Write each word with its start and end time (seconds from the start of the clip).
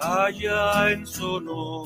allá 0.00 0.92
en 0.92 1.06
Sonora 1.06 1.79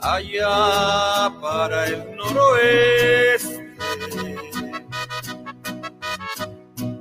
allá 0.00 1.32
para 1.40 1.86
el 1.86 2.16
noroeste, 2.16 3.76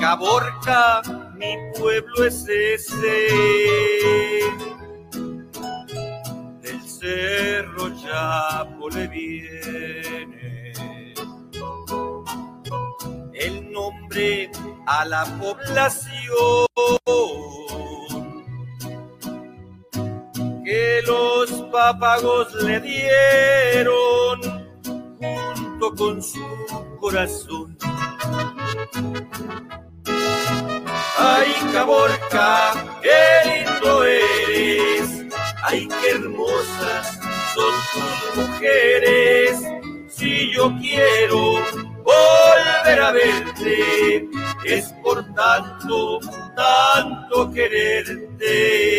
Caborca, 0.00 1.02
mi 1.36 1.56
pueblo 1.78 2.24
es 2.24 2.46
ese. 2.48 3.28
Del 6.62 6.82
cerro 6.82 7.90
Chapo 8.00 8.88
le 8.90 9.06
viene 9.08 10.39
a 14.86 15.04
la 15.04 15.24
población 15.38 16.66
que 20.64 21.00
los 21.06 21.50
papagos 21.70 22.52
le 22.54 22.80
dieron 22.80 24.40
junto 24.84 25.94
con 25.94 26.20
su 26.20 26.44
corazón. 26.98 27.78
Ay, 31.16 31.52
Caborca, 31.72 32.98
qué 33.02 33.48
lindo 33.48 34.04
eres. 34.04 35.26
Ay, 35.62 35.86
qué 35.86 36.10
hermosas 36.10 37.20
son 37.54 37.74
tus 37.92 38.44
mujeres. 38.44 39.60
Si 40.08 40.52
yo 40.52 40.72
quiero 40.80 41.89
volver 42.04 43.00
a 43.00 43.12
verte, 43.12 44.28
es 44.64 44.92
por 45.02 45.24
tanto, 45.34 46.20
tanto 46.56 47.50
quererte. 47.52 48.98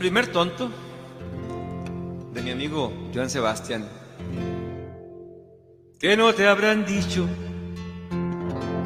Primer 0.00 0.28
tonto 0.28 0.70
de 2.32 2.40
mi 2.40 2.52
amigo 2.52 2.90
Joan 3.14 3.28
Sebastián. 3.28 3.86
que 5.98 6.16
no 6.16 6.32
te 6.32 6.48
habrán 6.48 6.86
dicho, 6.86 7.28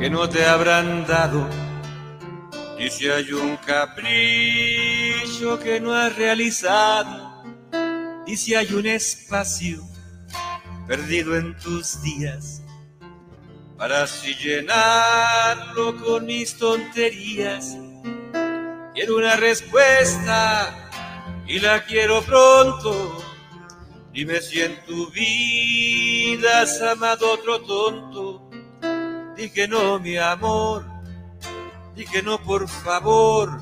que 0.00 0.10
no 0.10 0.28
te 0.28 0.44
habrán 0.44 1.06
dado. 1.06 1.48
Y 2.80 2.90
si 2.90 3.08
hay 3.08 3.32
un 3.32 3.56
capricho 3.58 5.60
que 5.60 5.78
no 5.78 5.94
has 5.94 6.16
realizado, 6.16 7.44
y 8.26 8.36
si 8.36 8.56
hay 8.56 8.74
un 8.74 8.86
espacio 8.86 9.84
perdido 10.88 11.36
en 11.36 11.56
tus 11.58 12.02
días, 12.02 12.60
para 13.78 14.02
así 14.02 14.34
llenarlo 14.34 15.94
con 16.02 16.26
mis 16.26 16.58
tonterías, 16.58 17.76
quiero 18.94 19.16
una 19.16 19.36
respuesta 19.36 20.83
y 21.46 21.60
la 21.60 21.84
quiero 21.84 22.22
pronto. 22.22 23.22
Dime 24.12 24.40
si 24.40 24.62
en 24.62 24.84
tu 24.86 25.10
vida 25.10 26.62
has 26.62 26.80
amado 26.80 27.32
otro 27.32 27.60
tonto. 27.62 28.50
Di 29.36 29.50
que 29.50 29.66
no, 29.66 29.98
mi 29.98 30.16
amor. 30.16 30.84
Di 31.96 32.04
que 32.04 32.22
no, 32.22 32.40
por 32.42 32.68
favor. 32.68 33.60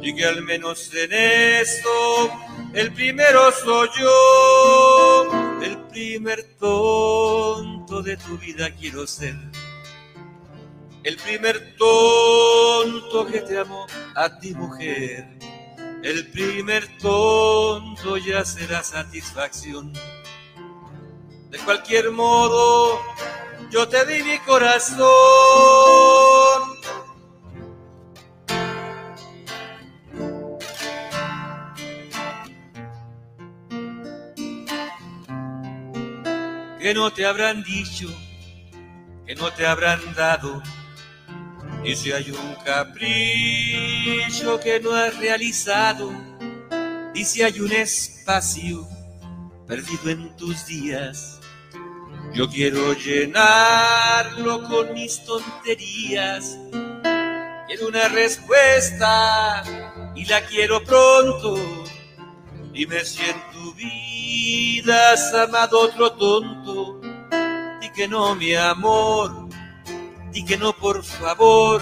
Di 0.00 0.14
que 0.14 0.24
al 0.26 0.42
menos 0.42 0.92
en 0.94 1.12
eso 1.12 2.30
el 2.74 2.92
primero 2.92 3.52
soy 3.52 3.88
yo. 4.00 5.60
El 5.62 5.78
primer 5.88 6.56
tonto 6.58 8.02
de 8.02 8.16
tu 8.16 8.36
vida 8.38 8.70
quiero 8.74 9.06
ser. 9.06 9.36
El 11.04 11.16
primer 11.16 11.76
tonto 11.76 13.26
que 13.26 13.40
te 13.40 13.58
amó 13.58 13.86
a 14.14 14.38
ti, 14.38 14.54
mujer. 14.54 15.38
El 16.02 16.26
primer 16.32 16.98
tonto 16.98 18.16
ya 18.16 18.44
será 18.44 18.82
satisfacción. 18.82 19.92
De 21.48 21.58
cualquier 21.58 22.10
modo, 22.10 23.00
yo 23.70 23.88
te 23.88 24.04
di 24.06 24.24
mi 24.24 24.38
corazón. 24.40 25.06
Que 36.80 36.94
no 36.94 37.12
te 37.12 37.24
habrán 37.26 37.62
dicho, 37.62 38.08
que 39.24 39.36
no 39.36 39.52
te 39.52 39.66
habrán 39.66 40.00
dado. 40.16 40.60
Y 41.84 41.96
si 41.96 42.12
hay 42.12 42.30
un 42.30 42.54
capricho 42.64 44.60
que 44.60 44.78
no 44.80 44.92
has 44.92 45.18
realizado, 45.18 46.12
y 47.14 47.24
si 47.24 47.42
hay 47.42 47.58
un 47.60 47.72
espacio 47.72 48.86
perdido 49.66 50.10
en 50.10 50.36
tus 50.36 50.64
días, 50.66 51.40
yo 52.34 52.48
quiero 52.48 52.94
llenarlo 52.94 54.62
con 54.68 54.94
mis 54.94 55.24
tonterías. 55.24 56.56
Quiero 57.66 57.88
una 57.88 58.08
respuesta 58.08 59.62
y 60.14 60.24
la 60.24 60.40
quiero 60.46 60.82
pronto. 60.84 61.84
Dime 62.72 63.04
si 63.04 63.22
en 63.22 63.42
tu 63.52 63.74
vida 63.74 65.12
has 65.12 65.34
amado 65.34 65.80
otro 65.80 66.12
tonto. 66.12 67.00
Di 67.80 67.90
que 67.90 68.08
no, 68.08 68.34
mi 68.34 68.54
amor. 68.54 69.41
Di 70.32 70.44
que 70.44 70.56
no, 70.56 70.72
por 70.72 71.04
favor. 71.04 71.80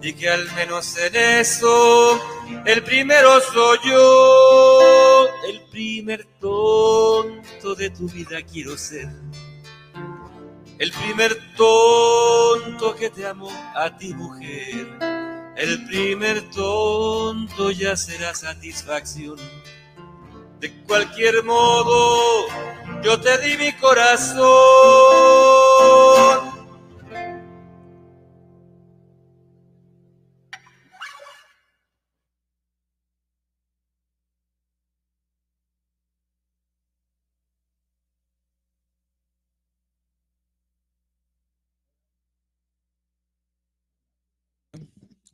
Di 0.00 0.14
que 0.14 0.28
al 0.28 0.50
menos 0.52 0.96
en 0.96 1.14
eso 1.14 2.20
el 2.64 2.82
primero 2.82 3.40
soy 3.40 3.78
yo. 3.84 5.26
El 5.48 5.62
primer 5.70 6.24
tonto 6.40 7.74
de 7.74 7.90
tu 7.90 8.08
vida 8.08 8.42
quiero 8.42 8.76
ser. 8.76 9.08
El 10.78 10.90
primer 10.92 11.36
tonto 11.56 12.94
que 12.96 13.10
te 13.10 13.26
amó 13.26 13.50
a 13.74 13.96
ti, 13.96 14.14
mujer. 14.14 14.86
El 15.56 15.84
primer 15.86 16.50
tonto 16.50 17.70
ya 17.70 17.96
será 17.96 18.34
satisfacción. 18.34 19.36
De 20.58 20.72
cualquier 20.84 21.44
modo, 21.44 22.46
yo 23.02 23.20
te 23.20 23.38
di 23.38 23.56
mi 23.56 23.72
corazón. 23.74 24.42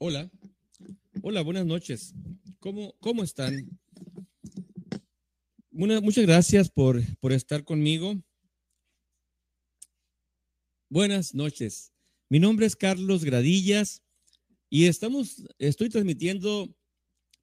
Hola, 0.00 0.30
hola, 1.22 1.42
buenas 1.42 1.66
noches. 1.66 2.14
¿Cómo, 2.60 2.94
cómo 3.00 3.24
están? 3.24 3.68
Muchas 5.72 6.24
gracias 6.24 6.70
por, 6.70 7.02
por 7.18 7.32
estar 7.32 7.64
conmigo. 7.64 8.14
Buenas 10.88 11.34
noches. 11.34 11.92
Mi 12.28 12.38
nombre 12.38 12.66
es 12.66 12.76
Carlos 12.76 13.24
Gradillas 13.24 14.04
y 14.70 14.84
estamos, 14.84 15.44
estoy 15.58 15.88
transmitiendo 15.88 16.72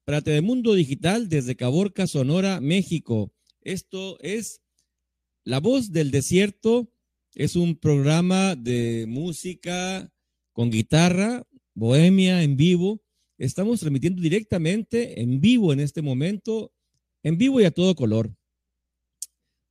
para 0.06 0.22
Telemundo 0.22 0.72
Digital 0.72 1.28
desde 1.28 1.56
Caborca, 1.56 2.06
Sonora, 2.06 2.62
México. 2.62 3.34
Esto 3.60 4.18
es 4.20 4.62
La 5.44 5.60
Voz 5.60 5.92
del 5.92 6.10
Desierto. 6.10 6.90
Es 7.34 7.54
un 7.54 7.76
programa 7.76 8.56
de 8.56 9.04
música 9.06 10.10
con 10.54 10.70
guitarra, 10.70 11.46
bohemia 11.76 12.42
en 12.42 12.56
vivo. 12.56 13.02
Estamos 13.38 13.80
transmitiendo 13.80 14.22
directamente 14.22 15.20
en 15.20 15.40
vivo 15.40 15.72
en 15.72 15.80
este 15.80 16.00
momento, 16.02 16.72
en 17.22 17.36
vivo 17.36 17.60
y 17.60 17.64
a 17.64 17.70
todo 17.70 17.94
color. 17.94 18.34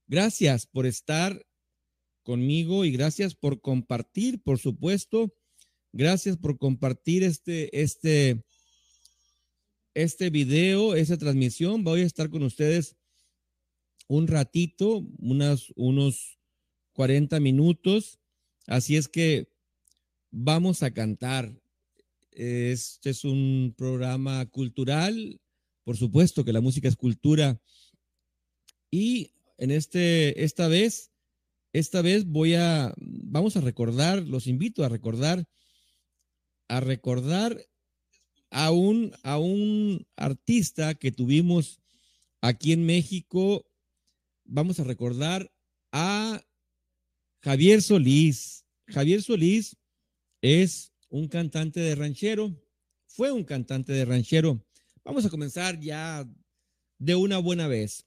Gracias 0.08 0.68
por 0.68 0.86
estar 0.86 1.46
conmigo 2.24 2.86
y 2.86 2.92
gracias 2.92 3.34
por 3.34 3.60
compartir, 3.60 4.42
por 4.42 4.60
supuesto. 4.60 5.34
Gracias 5.92 6.38
por 6.38 6.60
compartir 6.60 7.24
este, 7.24 7.82
este, 7.82 8.44
este 9.96 10.30
video, 10.30 10.94
esta 10.94 11.18
transmisión. 11.18 11.84
Voy 11.84 12.02
a 12.02 12.06
estar 12.06 12.30
con 12.30 12.44
ustedes 12.44 12.96
un 14.08 14.28
ratito, 14.28 15.08
unas, 15.18 15.74
unos 15.76 16.38
40 16.94 17.40
minutos. 17.40 18.20
Así 18.68 18.96
es 18.96 19.08
que 19.08 19.50
vamos 20.30 20.84
a 20.84 20.92
cantar. 20.92 21.65
Este 22.36 23.12
es 23.12 23.24
un 23.24 23.74
programa 23.78 24.46
cultural. 24.48 25.40
Por 25.86 25.96
supuesto 25.96 26.44
que 26.44 26.52
la 26.52 26.60
música 26.60 26.90
es 26.90 26.98
cultura. 26.98 27.62
Y 28.92 29.32
en 29.58 29.72
este, 29.72 30.44
esta 30.44 30.68
vez, 30.68 31.12
esta 31.72 32.02
vez 32.02 32.26
voy 32.26 32.56
a, 32.56 32.94
vamos 32.98 33.56
a 33.56 33.62
recordar, 33.62 34.22
los 34.24 34.48
invito 34.48 34.84
a 34.84 34.90
recordar, 34.90 35.48
a 36.68 36.82
recordar 36.82 37.58
a 38.52 38.72
un, 38.72 39.14
a 39.24 39.38
un 39.38 40.06
artista 40.18 40.94
que 40.94 41.14
tuvimos 41.14 41.82
aquí 42.42 42.74
en 42.74 42.86
México. 42.86 43.66
Vamos 44.44 44.82
a 44.82 44.84
recordar 44.84 45.50
a 45.94 46.44
Javier 47.42 47.82
Solís. 47.82 48.66
Javier 48.88 49.22
Solís 49.22 49.78
es 50.42 50.95
un 51.16 51.30
cantante 51.30 51.80
de 51.80 51.96
ranchero, 51.96 52.54
fue 53.08 53.32
un 53.32 53.46
cantante 53.46 53.94
de 53.94 54.04
ranchero. 54.04 54.62
Vamos 55.06 55.26
a 55.26 55.30
comenzar 55.30 55.80
ya 55.80 56.30
de 56.98 57.16
una 57.16 57.38
buena 57.38 57.70
vez. 57.70 58.06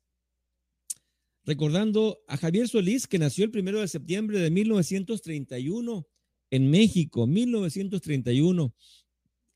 Recordando 1.42 2.22
a 2.28 2.36
Javier 2.36 2.68
Solís, 2.68 3.06
que 3.06 3.18
nació 3.18 3.46
el 3.46 3.50
primero 3.50 3.80
de 3.80 3.88
septiembre 3.88 4.38
de 4.40 4.50
1931 4.50 6.06
en 6.50 6.70
México, 6.70 7.26
1931 7.26 8.74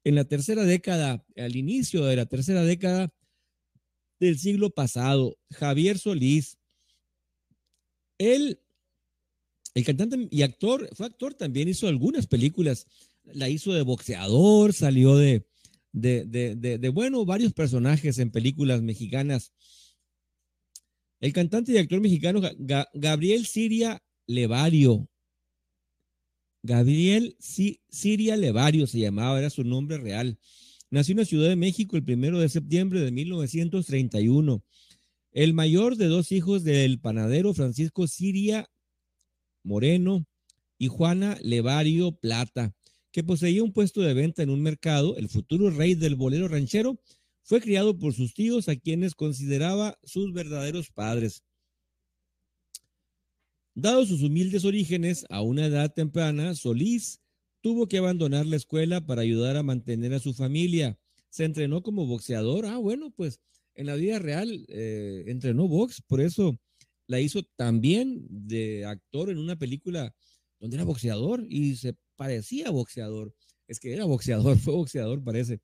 en 0.05 0.15
la 0.15 0.25
tercera 0.25 0.65
década, 0.65 1.23
al 1.37 1.55
inicio 1.55 2.07
de 2.07 2.17
la 2.17 2.25
tercera 2.25 2.63
década 2.63 3.13
del 4.19 4.39
siglo 4.39 4.71
pasado, 4.71 5.37
Javier 5.51 5.99
Solís. 5.99 6.57
Él, 8.17 8.61
el 9.75 9.85
cantante 9.85 10.27
y 10.31 10.41
actor, 10.41 10.89
fue 10.95 11.05
actor 11.05 11.35
también, 11.35 11.69
hizo 11.69 11.87
algunas 11.87 12.27
películas. 12.27 12.87
La 13.25 13.49
hizo 13.49 13.73
de 13.73 13.83
boxeador, 13.83 14.73
salió 14.73 15.17
de, 15.17 15.47
de, 15.93 16.25
de, 16.27 16.89
bueno, 16.89 17.25
varios 17.25 17.53
personajes 17.53 18.19
en 18.19 18.31
películas 18.31 18.83
mexicanas. 18.83 19.53
El 21.21 21.33
cantante 21.33 21.73
y 21.73 21.79
actor 21.79 22.01
mexicano 22.01 22.41
Gabriel 22.95 23.47
Siria 23.47 24.03
Levario, 24.27 25.09
Gabriel 26.63 27.37
Siria 27.41 28.37
Levario 28.37 28.87
se 28.87 29.01
llamaba, 29.01 29.39
era 29.39 29.51
su 29.51 29.65
nombre 29.65 29.99
real. 29.99 30.39
Nació 30.91 31.13
en 31.13 31.19
la 31.19 31.25
Ciudad 31.25 31.49
de 31.49 31.57
México 31.57 31.97
el 31.97 32.05
primero 32.05 32.39
de 32.39 32.49
septiembre 32.49 33.01
de 33.01 33.11
1931. 33.11 34.63
El 35.33 35.55
mayor 35.55 35.97
de 35.97 36.07
dos 36.07 36.31
hijos 36.31 36.63
del 36.63 37.01
panadero 37.01 37.55
Francisco 37.55 38.07
Siria 38.07 38.69
Moreno 39.65 40.27
y 40.79 40.89
Juana 40.89 41.39
Levario 41.43 42.13
Plata, 42.13 42.75
que 43.13 43.23
poseía 43.23 43.63
un 43.63 43.73
puesto 43.73 44.01
de 44.01 44.15
venta 44.15 44.43
en 44.43 44.51
un 44.51 44.63
mercado, 44.63 45.17
el 45.17 45.29
futuro 45.29 45.71
rey 45.71 45.95
del 45.95 46.17
bolero 46.17 46.49
ranchero, 46.49 46.99
fue 47.43 47.61
criado 47.61 47.99
por 47.99 48.15
sus 48.15 48.35
tíos 48.35 48.69
a 48.69 48.77
quienes 48.77 49.15
consideraba 49.15 49.99
sus 50.03 50.33
verdaderos 50.33 50.91
padres. 50.91 51.43
Dado 53.75 54.05
sus 54.07 54.23
humildes 54.23 54.65
orígenes, 54.65 55.27
a 55.29 55.43
una 55.43 55.67
edad 55.67 55.93
temprana, 55.93 56.55
Solís 56.55 57.21
tuvo 57.61 57.87
que 57.87 57.99
abandonar 57.99 58.47
la 58.47 58.57
escuela 58.57 59.05
para 59.05 59.23
ayudar 59.23 59.57
a 59.57 59.63
mantener 59.63 60.15
a 60.15 60.19
su 60.19 60.35
familia. 60.35 60.99
Se 61.31 61.45
entrenó 61.45 61.83
como 61.83 62.07
boxeador. 62.07 62.67
Ah, 62.67 62.79
bueno, 62.79 63.11
pues 63.11 63.41
en 63.75 63.87
la 63.87 63.95
vida 63.95 64.19
real 64.19 64.67
eh, 64.69 65.25
entrenó 65.27 65.69
box, 65.69 66.03
por 66.03 66.21
eso 66.21 66.59
la 67.07 67.21
hizo 67.21 67.43
también 67.57 68.27
de 68.29 68.85
actor 68.85 69.31
en 69.31 69.39
una 69.39 69.57
película 69.57 70.15
donde 70.61 70.77
era 70.77 70.85
boxeador 70.85 71.45
y 71.49 71.77
se 71.77 71.95
parecía 72.17 72.71
boxeador. 72.71 73.35
Es 73.69 73.81
que 73.81 73.93
era 73.93 74.05
boxeador, 74.05 74.59
fue 74.59 74.75
boxeador, 74.75 75.23
parece. 75.23 75.61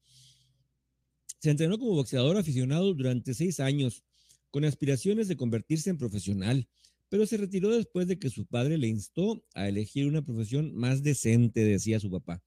Se 1.41 1.51
entrenó 1.51 1.79
como 1.79 1.93
boxeador 1.93 2.37
aficionado 2.37 2.95
durante 2.95 3.35
seis 3.35 3.61
años, 3.61 4.03
con 4.51 4.65
aspiraciones 4.65 5.29
de 5.29 5.37
convertirse 5.37 5.91
en 5.91 5.99
profesional 5.99 6.69
pero 7.09 7.27
se 7.27 7.37
retiró 7.37 7.75
después 7.75 8.07
de 8.07 8.19
que 8.19 8.31
su 8.31 8.47
padre 8.47 8.79
le 8.79 8.89
instó 8.89 9.43
a 9.55 9.69
elegir 9.69 10.07
una 10.07 10.23
profesión 10.23 10.75
más 10.75 11.03
decente, 11.03 11.65
decía 11.65 12.01
su 12.01 12.11
papá. 12.11 12.43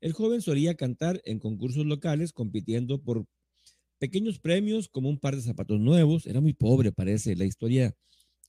El 0.00 0.12
joven 0.12 0.42
solía 0.42 0.74
cantar 0.74 1.20
en 1.24 1.38
concursos 1.38 1.86
locales, 1.86 2.32
compitiendo 2.32 3.02
por 3.02 3.26
pequeños 3.98 4.38
premios 4.38 4.88
como 4.88 5.08
un 5.08 5.18
par 5.18 5.36
de 5.36 5.42
zapatos 5.42 5.80
nuevos. 5.80 6.26
Era 6.26 6.40
muy 6.40 6.52
pobre, 6.52 6.92
parece. 6.92 7.34
La 7.34 7.46
historia 7.46 7.96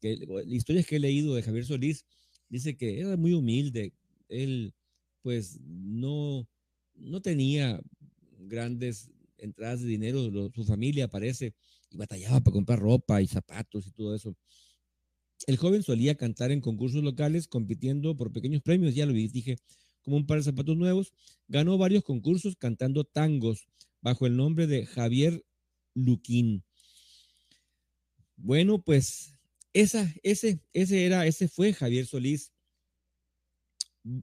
que, 0.02 0.18
la 0.18 0.84
que 0.84 0.96
he 0.98 1.00
leído 1.00 1.34
de 1.36 1.44
Javier 1.44 1.66
Solís 1.66 2.06
dice 2.50 2.76
que 2.76 3.00
era 3.00 3.16
muy 3.16 3.34
humilde. 3.34 3.94
Él, 4.30 4.74
pues, 5.22 5.60
no, 5.62 6.48
no 6.96 7.22
tenía 7.22 7.82
grandes 8.40 9.10
entradas 9.38 9.82
de 9.82 9.88
dinero. 9.88 10.52
su 10.54 10.64
familia, 10.66 11.08
parece, 11.08 11.54
y 11.90 11.98
batallaba 11.98 12.42
para 12.42 12.54
comprar 12.54 12.80
ropa 12.80 13.22
y 13.22 13.28
zapatos 13.28 13.88
y 13.88 13.92
todo 13.92 14.16
eso. 14.16 14.36
El 15.46 15.58
joven 15.58 15.84
solía 15.84 16.16
cantar 16.16 16.52
en 16.52 16.62
concursos 16.62 17.04
locales 17.04 17.48
compitiendo 17.48 18.16
por 18.18 18.32
pequeños 18.32 18.62
premios, 18.62 18.96
ya 18.96 19.06
lo 19.06 19.14
dije, 19.14 19.58
como 20.02 20.18
un 20.18 20.26
par 20.26 20.38
de 20.38 20.44
zapatos 20.44 20.76
nuevos. 20.76 21.14
Ganó 21.48 21.78
varios 21.78 22.04
concursos 22.04 22.56
cantando 22.56 23.04
tangos 23.04 23.68
bajo 24.02 24.26
el 24.26 24.36
nombre 24.36 24.68
de 24.68 24.86
Javier 24.86 25.46
Luquín. 25.94 26.64
Bueno, 28.36 28.82
pues 28.82 29.36
esa, 29.74 30.12
ese, 30.24 30.62
ese 30.74 31.06
era, 31.06 31.26
ese 31.26 31.48
fue 31.48 31.74
Javier 31.74 32.06
Solís. 32.06 32.52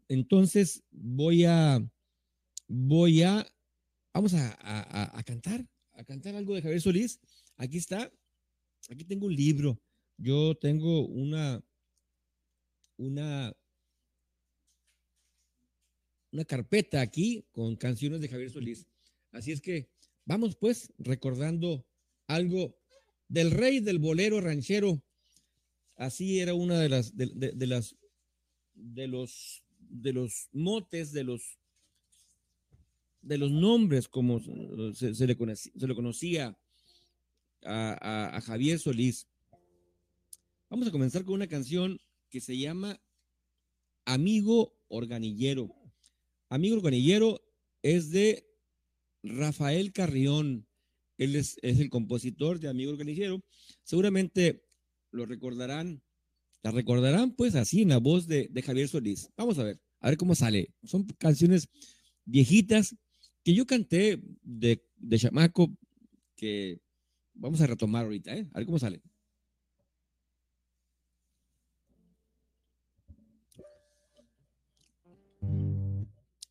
Entonces 0.08 0.82
voy 0.90 1.44
a, 1.44 1.84
voy 2.68 3.22
a, 3.22 3.46
vamos 4.12 4.34
a, 4.34 5.18
a 5.18 5.22
cantar, 5.22 5.66
a 5.92 6.04
cantar 6.04 6.34
algo 6.34 6.54
de 6.54 6.62
Javier 6.62 6.80
Solís. 6.80 7.20
Aquí 7.56 7.78
está, 7.78 8.12
aquí 8.88 9.04
tengo 9.04 9.26
un 9.26 9.34
libro 9.34 9.80
yo 10.16 10.54
tengo 10.56 11.06
una, 11.06 11.62
una, 12.96 13.56
una 16.30 16.44
carpeta 16.44 17.00
aquí 17.00 17.44
con 17.52 17.76
canciones 17.76 18.20
de 18.20 18.28
Javier 18.28 18.50
Solís. 18.50 18.86
Así 19.32 19.52
es 19.52 19.60
que 19.60 19.88
vamos 20.24 20.56
pues 20.56 20.92
recordando 20.98 21.84
algo 22.26 22.76
del 23.28 23.50
rey 23.50 23.80
del 23.80 23.98
bolero 23.98 24.40
ranchero. 24.40 25.02
Así 25.96 26.40
era 26.40 26.54
una 26.54 26.78
de 26.78 26.88
las, 26.88 27.16
de, 27.16 27.26
las, 27.66 27.96
de 28.74 29.08
los, 29.08 29.63
de 29.94 30.12
los 30.12 30.48
motes, 30.52 31.12
de 31.12 31.24
los, 31.24 31.58
de 33.22 33.38
los 33.38 33.50
nombres 33.50 34.08
como 34.08 34.40
se, 34.40 35.10
le, 35.10 35.56
se 35.56 35.86
le 35.86 35.94
conocía 35.94 36.58
a 37.62 38.40
Javier 38.44 38.78
Solís. 38.78 39.26
Vamos 40.68 40.88
a 40.88 40.92
comenzar 40.92 41.24
con 41.24 41.34
una 41.34 41.46
canción 41.46 42.00
que 42.28 42.40
se 42.40 42.58
llama 42.58 43.00
Amigo 44.04 44.76
Organillero. 44.88 45.74
Amigo 46.48 46.76
Organillero 46.76 47.40
es 47.82 48.10
de 48.10 48.46
Rafael 49.22 49.92
Carrión. 49.92 50.66
Él 51.16 51.36
es, 51.36 51.58
el 51.62 51.88
compositor 51.90 52.58
de 52.58 52.68
Amigo 52.68 52.92
Organillero. 52.92 53.42
Seguramente 53.82 54.64
lo 55.10 55.26
recordarán, 55.26 56.02
la 56.62 56.72
recordarán 56.72 57.34
pues 57.36 57.54
así 57.54 57.82
en 57.82 57.90
la 57.90 57.98
voz 57.98 58.26
de, 58.26 58.50
Javier 58.64 58.88
Solís. 58.88 59.30
Vamos 59.36 59.58
a 59.58 59.64
ver, 59.64 59.80
a 60.04 60.08
ver 60.08 60.18
cómo 60.18 60.34
sale. 60.34 60.68
Son 60.82 61.06
canciones 61.18 61.66
viejitas 62.26 62.94
que 63.42 63.54
yo 63.54 63.66
canté 63.66 64.20
de, 64.42 64.84
de 64.96 65.18
chamaco 65.18 65.74
que 66.36 66.78
vamos 67.32 67.62
a 67.62 67.66
retomar 67.66 68.04
ahorita, 68.04 68.36
¿eh? 68.36 68.46
A 68.52 68.58
ver 68.58 68.66
cómo 68.66 68.78
sale. 68.78 69.00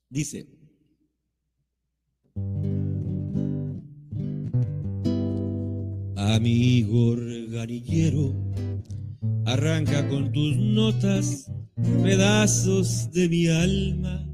Dice, 0.09 0.47
Amigo 6.15 7.09
organillero, 7.09 8.33
arranca 9.45 10.07
con 10.07 10.31
tus 10.31 10.55
notas 10.57 11.51
pedazos 12.03 13.11
de 13.11 13.29
mi 13.29 13.47
alma. 13.47 14.27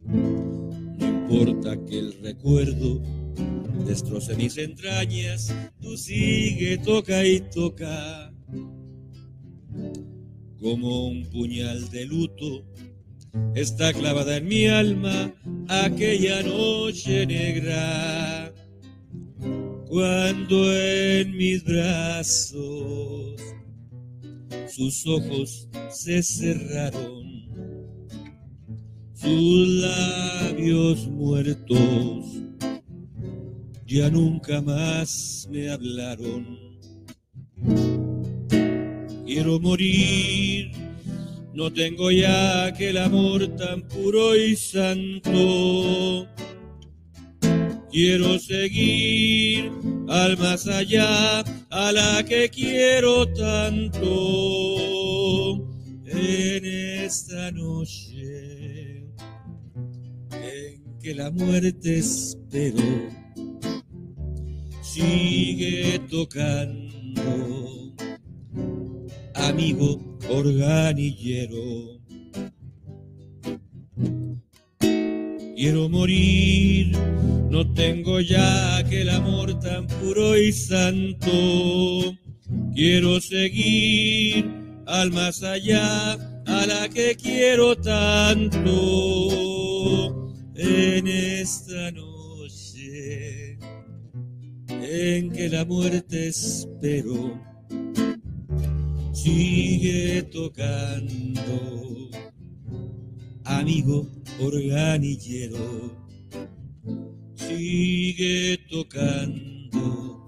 No 0.00 1.06
importa 1.06 1.76
que 1.86 1.98
el 1.98 2.12
recuerdo 2.22 3.02
destroce 3.86 4.34
mis 4.36 4.56
entrañas, 4.58 5.54
tú 5.80 5.96
sigue, 5.96 6.78
toca 6.78 7.26
y 7.26 7.40
toca. 7.40 8.32
Como 10.60 11.08
un 11.08 11.24
puñal 11.26 11.90
de 11.90 12.06
luto 12.06 12.64
está 13.54 13.92
clavada 13.92 14.36
en 14.36 14.46
mi 14.46 14.66
alma 14.66 15.32
aquella 15.68 16.42
noche 16.42 17.26
negra. 17.26 18.41
Cuando 19.92 20.74
en 20.74 21.36
mis 21.36 21.62
brazos 21.64 23.38
sus 24.66 25.06
ojos 25.06 25.68
se 25.90 26.22
cerraron, 26.22 27.44
sus 29.12 29.68
labios 29.68 31.06
muertos 31.08 32.24
ya 33.84 34.08
nunca 34.08 34.62
más 34.62 35.46
me 35.50 35.68
hablaron. 35.68 36.58
Quiero 39.26 39.60
morir, 39.60 40.72
no 41.52 41.70
tengo 41.70 42.10
ya 42.10 42.64
aquel 42.64 42.96
amor 42.96 43.46
tan 43.58 43.82
puro 43.82 44.36
y 44.36 44.56
santo. 44.56 46.26
Quiero 47.92 48.38
seguir 48.38 49.70
al 50.08 50.38
más 50.38 50.66
allá, 50.66 51.40
a 51.68 51.92
la 51.92 52.24
que 52.24 52.48
quiero 52.48 53.30
tanto 53.34 54.08
en 56.06 56.64
esta 57.04 57.50
noche 57.52 59.08
en 60.30 60.98
que 61.02 61.14
la 61.14 61.30
muerte 61.30 61.98
espero 61.98 62.82
sigue 64.80 66.00
tocando, 66.10 67.94
amigo 69.34 70.18
organillero. 70.30 72.00
Quiero 75.54 75.88
morir, 75.88 76.96
no 77.52 77.70
tengo 77.74 78.18
ya 78.18 78.78
aquel 78.78 79.10
amor 79.10 79.60
tan 79.60 79.86
puro 79.86 80.38
y 80.38 80.50
santo. 80.52 82.16
Quiero 82.74 83.20
seguir 83.20 84.50
al 84.86 85.12
más 85.12 85.42
allá, 85.42 86.12
a 86.46 86.66
la 86.66 86.88
que 86.88 87.14
quiero 87.14 87.76
tanto 87.76 88.62
en 90.54 91.06
esta 91.06 91.90
noche 91.90 93.58
en 94.68 95.30
que 95.30 95.50
la 95.50 95.66
muerte 95.66 96.28
espero 96.28 97.38
sigue 99.12 100.22
tocando, 100.32 102.08
amigo 103.44 104.08
organillero, 104.40 106.01
sigue 107.56 108.58
tocando, 108.70 110.26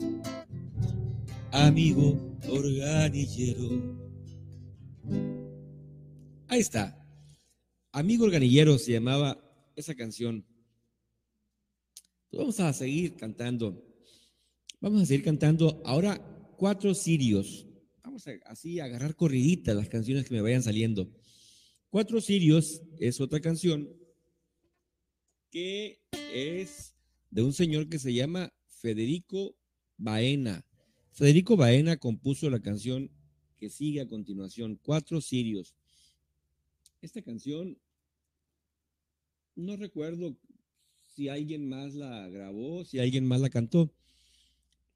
amigo 1.52 2.38
organillero. 2.48 3.98
Ahí 6.48 6.60
está. 6.60 7.00
Amigo 7.92 8.24
organillero 8.24 8.78
se 8.78 8.92
llamaba 8.92 9.40
esa 9.76 9.94
canción. 9.94 10.44
Vamos 12.32 12.60
a 12.60 12.72
seguir 12.72 13.16
cantando. 13.16 13.82
Vamos 14.80 15.02
a 15.02 15.06
seguir 15.06 15.24
cantando 15.24 15.80
ahora 15.84 16.18
cuatro 16.58 16.94
sirios. 16.94 17.66
Vamos 18.02 18.26
a 18.26 18.32
así 18.46 18.80
agarrar 18.80 19.14
corriditas 19.16 19.74
las 19.74 19.88
canciones 19.88 20.28
que 20.28 20.34
me 20.34 20.42
vayan 20.42 20.62
saliendo. 20.62 21.10
Cuatro 21.88 22.20
sirios 22.20 22.82
es 22.98 23.20
otra 23.20 23.40
canción 23.40 23.88
que 25.50 26.00
es 26.12 26.93
de 27.34 27.42
un 27.42 27.52
señor 27.52 27.88
que 27.88 27.98
se 27.98 28.14
llama 28.14 28.52
Federico 28.68 29.56
Baena. 29.96 30.64
Federico 31.10 31.56
Baena 31.56 31.96
compuso 31.96 32.48
la 32.48 32.60
canción 32.60 33.10
que 33.58 33.70
sigue 33.70 34.00
a 34.00 34.06
continuación, 34.06 34.78
Cuatro 34.80 35.20
Sirios. 35.20 35.74
Esta 37.02 37.22
canción, 37.22 37.76
no 39.56 39.76
recuerdo 39.76 40.36
si 41.02 41.28
alguien 41.28 41.68
más 41.68 41.94
la 41.94 42.28
grabó, 42.28 42.84
si 42.84 43.00
alguien 43.00 43.26
más 43.26 43.40
la 43.40 43.50
cantó. 43.50 43.92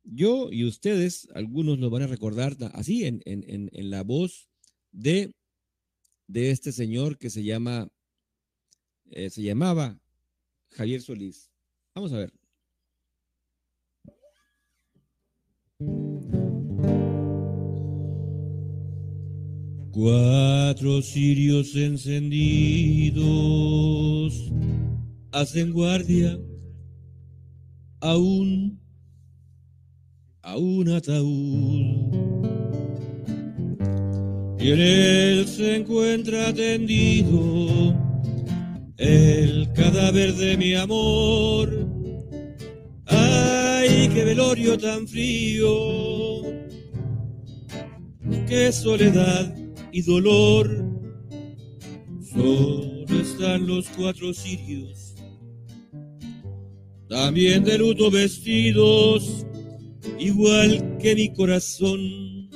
Yo 0.04 0.52
y 0.52 0.64
ustedes, 0.64 1.28
algunos 1.34 1.80
lo 1.80 1.90
van 1.90 2.02
a 2.02 2.06
recordar 2.06 2.56
así, 2.72 3.04
en, 3.04 3.20
en, 3.24 3.68
en 3.72 3.90
la 3.90 4.04
voz 4.04 4.48
de, 4.92 5.32
de 6.28 6.52
este 6.52 6.70
señor 6.70 7.18
que 7.18 7.30
se 7.30 7.42
llama, 7.42 7.90
eh, 9.10 9.28
se 9.28 9.42
llamaba 9.42 10.00
Javier 10.70 11.02
Solís. 11.02 11.50
Vamos 11.98 12.12
a 12.12 12.18
ver. 12.18 12.32
Cuatro 19.90 21.02
cirios 21.02 21.74
encendidos 21.74 23.18
hacen 25.32 25.72
guardia 25.72 26.38
aún 28.00 28.80
a 30.42 30.56
un 30.56 30.90
ataúd. 30.90 32.14
Y 34.60 34.70
en 34.70 34.80
él 34.80 35.48
se 35.48 35.74
encuentra 35.78 36.54
tendido 36.54 38.08
el 38.98 39.72
cadáver 39.74 40.34
de 40.34 40.56
mi 40.56 40.74
amor. 40.74 41.87
Ay, 43.88 44.08
qué 44.12 44.22
velorio 44.22 44.76
tan 44.76 45.08
frío, 45.08 46.42
qué 48.46 48.70
soledad 48.70 49.54
y 49.92 50.02
dolor. 50.02 50.84
Solo 52.20 53.06
están 53.08 53.66
los 53.66 53.88
cuatro 53.96 54.34
sirios, 54.34 55.14
también 57.08 57.64
de 57.64 57.78
luto 57.78 58.10
vestidos, 58.10 59.46
igual 60.18 60.98
que 60.98 61.14
mi 61.14 61.32
corazón. 61.32 62.50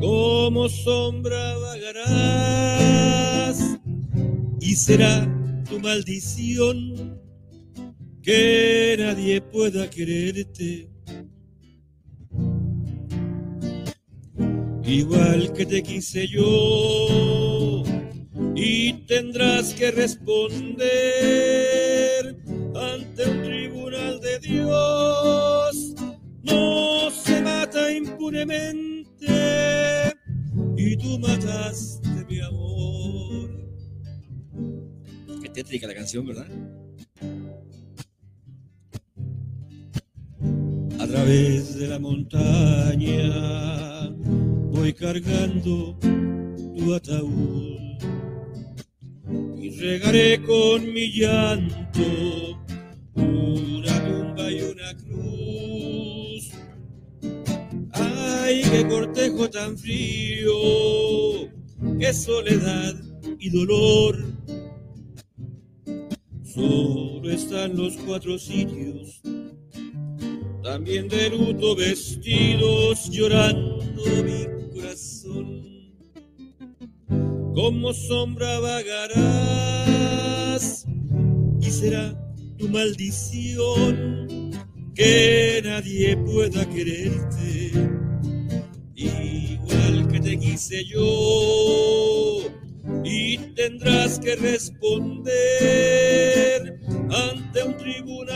Como 0.00 0.68
sombra 0.68 1.56
vagarás 1.58 2.98
y 4.60 4.74
será 4.74 5.24
tu 5.68 5.78
maldición 5.78 7.07
que 8.28 8.96
nadie 8.98 9.40
pueda 9.40 9.88
quererte. 9.88 10.90
Igual 14.84 15.54
que 15.54 15.64
te 15.64 15.82
quise 15.82 16.28
yo, 16.28 17.84
y 18.54 18.92
tendrás 19.06 19.72
que 19.72 19.90
responder 19.92 20.66
ante 22.74 23.30
un 23.30 23.42
tribunal 23.44 24.20
de 24.20 24.38
Dios. 24.40 25.94
No 26.42 27.10
se 27.10 27.40
mata 27.40 27.90
impunemente, 27.90 29.24
y 30.76 30.98
tú 30.98 31.18
mataste 31.18 32.26
mi 32.28 32.40
amor. 32.40 33.72
Qué 35.42 35.48
tétrica 35.48 35.86
la 35.86 35.94
canción, 35.94 36.26
¿verdad? 36.26 36.77
A 41.00 41.06
través 41.06 41.78
de 41.78 41.88
la 41.88 41.98
montaña 41.98 44.10
voy 44.72 44.92
cargando 44.92 45.96
tu 46.00 46.94
ataúd 46.94 47.78
y 49.60 49.70
regaré 49.78 50.42
con 50.42 50.92
mi 50.92 51.10
llanto 51.12 52.02
una 53.14 54.04
tumba 54.04 54.50
y 54.50 54.60
una 54.62 54.94
cruz. 54.96 56.50
Ay, 57.92 58.62
qué 58.70 58.86
cortejo 58.88 59.48
tan 59.50 59.78
frío, 59.78 60.52
qué 61.98 62.12
soledad 62.12 62.94
y 63.38 63.50
dolor. 63.50 64.16
Solo 66.42 67.30
están 67.30 67.76
los 67.76 67.96
cuatro 67.98 68.36
sitios, 68.38 69.20
también 70.70 71.08
de 71.08 71.30
luto 71.30 71.74
vestidos, 71.74 73.08
llorando 73.10 73.82
mi 74.22 74.44
corazón. 74.74 75.64
Como 77.54 77.94
sombra 77.94 78.60
vagarás 78.60 78.84
y 81.62 81.70
será 81.70 82.14
tu 82.58 82.68
maldición 82.68 84.50
que 84.94 85.62
nadie 85.64 86.18
pueda 86.18 86.68
quererte 86.68 87.72
igual 88.94 90.06
que 90.08 90.20
te 90.20 90.38
quise 90.38 90.84
yo 90.84 92.42
y 93.04 93.38
tendrás 93.54 94.18
que 94.18 94.36
responder 94.36 95.38
ante 97.10 97.62
un 97.62 97.74
tribunal 97.78 98.27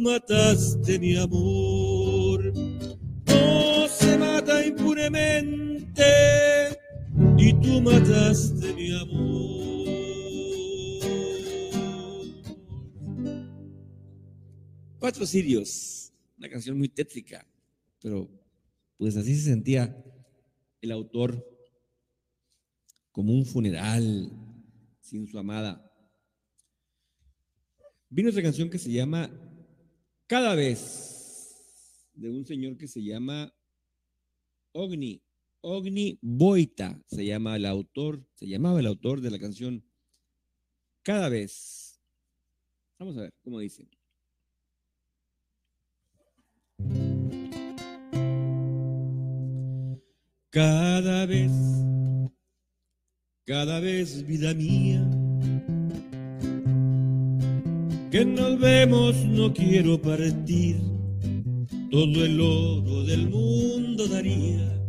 mataste 0.00 0.98
mi 0.98 1.16
amor. 1.16 2.52
No 3.26 3.88
se 3.88 4.18
mata 4.18 4.66
impunemente 4.66 6.02
y 7.38 7.52
tú 7.60 7.80
mataste 7.80 8.72
mi 8.74 8.92
amor. 8.98 9.50
Cuatro 14.98 15.26
sirios, 15.26 16.12
una 16.38 16.48
canción 16.48 16.76
muy 16.76 16.88
tétrica, 16.88 17.46
pero 18.02 18.28
pues 18.96 19.16
así 19.16 19.34
se 19.34 19.50
sentía 19.50 19.96
el 20.80 20.92
autor 20.92 21.46
como 23.12 23.32
un 23.32 23.44
funeral 23.44 24.30
sin 25.00 25.26
su 25.26 25.38
amada. 25.38 25.86
Vino 28.08 28.30
otra 28.30 28.42
canción 28.42 28.68
que 28.68 28.78
se 28.78 28.90
llama 28.90 29.30
Cada 30.30 30.54
vez, 30.54 32.08
de 32.14 32.30
un 32.30 32.46
señor 32.46 32.76
que 32.78 32.86
se 32.86 33.02
llama 33.02 33.52
Ogni, 34.70 35.20
Ogni 35.60 36.20
Boita, 36.22 37.02
se 37.08 37.26
llama 37.26 37.56
el 37.56 37.66
autor, 37.66 38.24
se 38.36 38.46
llamaba 38.46 38.78
el 38.78 38.86
autor 38.86 39.22
de 39.22 39.30
la 39.32 39.40
canción 39.40 39.84
Cada 41.02 41.28
vez. 41.28 42.00
Vamos 43.00 43.18
a 43.18 43.22
ver 43.22 43.34
cómo 43.42 43.58
dice. 43.58 43.88
Cada 50.50 51.26
vez, 51.26 51.50
cada 53.44 53.80
vez, 53.80 54.24
vida 54.24 54.54
mía, 54.54 55.10
que 58.10 58.24
nos 58.24 58.58
vemos 58.58 59.14
no 59.24 59.54
quiero 59.54 60.00
partir, 60.02 60.76
todo 61.90 62.24
el 62.24 62.40
oro 62.40 63.04
del 63.04 63.28
mundo 63.28 64.08
daría 64.08 64.80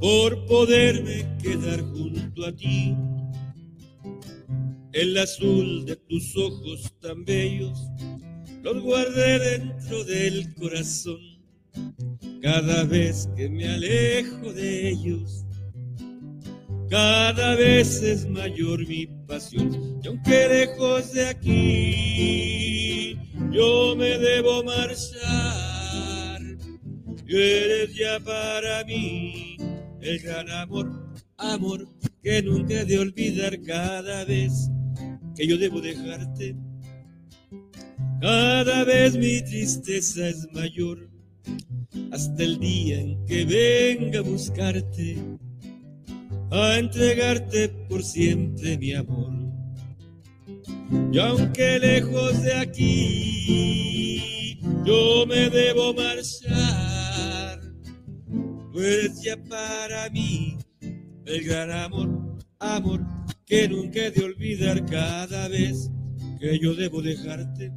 por 0.00 0.46
poderme 0.46 1.26
quedar 1.42 1.80
junto 1.80 2.44
a 2.44 2.52
ti. 2.52 2.94
El 4.92 5.16
azul 5.16 5.84
de 5.86 5.96
tus 5.96 6.36
ojos 6.36 6.92
tan 7.00 7.24
bellos 7.24 7.78
los 8.62 8.82
guardé 8.82 9.38
dentro 9.38 10.04
del 10.04 10.54
corazón. 10.54 11.20
Cada 12.42 12.84
vez 12.84 13.28
que 13.36 13.48
me 13.48 13.68
alejo 13.68 14.52
de 14.52 14.90
ellos, 14.90 15.44
cada 16.90 17.54
vez 17.54 18.02
es 18.02 18.28
mayor 18.28 18.86
mi 18.86 19.06
pasión. 19.26 20.00
Y 20.02 20.08
aunque 20.08 20.48
lejos 20.48 21.12
de 21.12 21.26
aquí, 21.28 23.16
yo 23.50 23.94
me 23.96 24.18
debo 24.18 24.62
marchar. 24.64 26.42
Y 27.26 27.36
eres 27.36 27.94
ya 27.94 28.18
para 28.20 28.84
mí 28.84 29.56
el 30.00 30.18
gran 30.18 30.50
amor, 30.50 31.14
amor 31.38 31.88
que 32.22 32.42
nunca 32.42 32.80
he 32.80 32.84
de 32.84 32.98
olvidar 32.98 33.62
cada 33.62 34.24
vez 34.24 34.68
que 35.36 35.46
yo 35.46 35.56
debo 35.56 35.80
dejarte 35.80 36.56
cada 38.20 38.84
vez 38.84 39.16
mi 39.16 39.40
tristeza 39.40 40.28
es 40.28 40.46
mayor, 40.52 41.08
hasta 42.12 42.42
el 42.42 42.58
día 42.58 43.00
en 43.00 43.24
que 43.24 43.46
venga 43.46 44.18
a 44.18 44.22
buscarte, 44.22 45.16
a 46.50 46.78
entregarte 46.78 47.68
por 47.88 48.02
siempre 48.02 48.76
mi 48.78 48.94
amor. 48.94 49.32
Y 51.12 51.18
aunque 51.18 51.78
lejos 51.78 52.42
de 52.42 52.54
aquí 52.54 54.58
yo 54.84 55.26
me 55.26 55.50
debo 55.50 55.94
marchar, 55.94 57.60
pues 58.72 59.22
ya 59.22 59.36
para 59.44 60.10
mí 60.10 60.58
el 61.26 61.44
gran 61.44 61.70
amor, 61.70 62.38
amor 62.58 63.00
que 63.46 63.68
nunca 63.68 64.06
he 64.06 64.10
de 64.10 64.24
olvidar 64.24 64.84
cada 64.86 65.46
vez 65.48 65.90
que 66.40 66.58
yo 66.58 66.74
debo 66.74 67.02
dejarte 67.02 67.70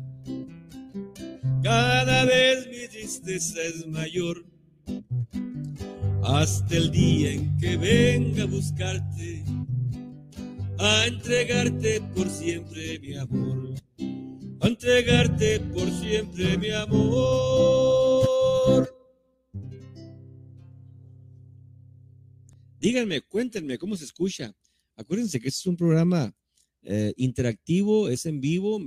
cada 1.63 2.25
vez 2.25 2.67
mi 2.67 2.88
tristeza 2.89 3.62
es 3.62 3.88
mayor, 3.88 4.45
hasta 6.25 6.77
el 6.77 6.89
día 6.91 7.31
en 7.33 7.57
que 7.57 7.75
venga 7.77 8.43
a 8.43 8.47
buscarte, 8.47 9.43
a 10.79 11.07
entregarte 11.07 11.99
por 12.15 12.29
siempre 12.29 12.97
mi 12.99 13.15
amor, 13.15 13.73
a 14.62 14.67
entregarte 14.67 15.59
por 15.59 15.89
siempre 15.91 16.57
mi 16.57 16.69
amor. 16.69 18.03
Díganme, 22.79 23.21
cuéntenme 23.21 23.77
cómo 23.77 23.95
se 23.97 24.05
escucha. 24.05 24.55
Acuérdense 24.95 25.39
que 25.39 25.49
este 25.49 25.59
es 25.59 25.67
un 25.67 25.77
programa 25.77 26.33
eh, 26.83 27.13
interactivo, 27.17 28.07
es 28.09 28.25
en 28.25 28.39
vivo. 28.39 28.81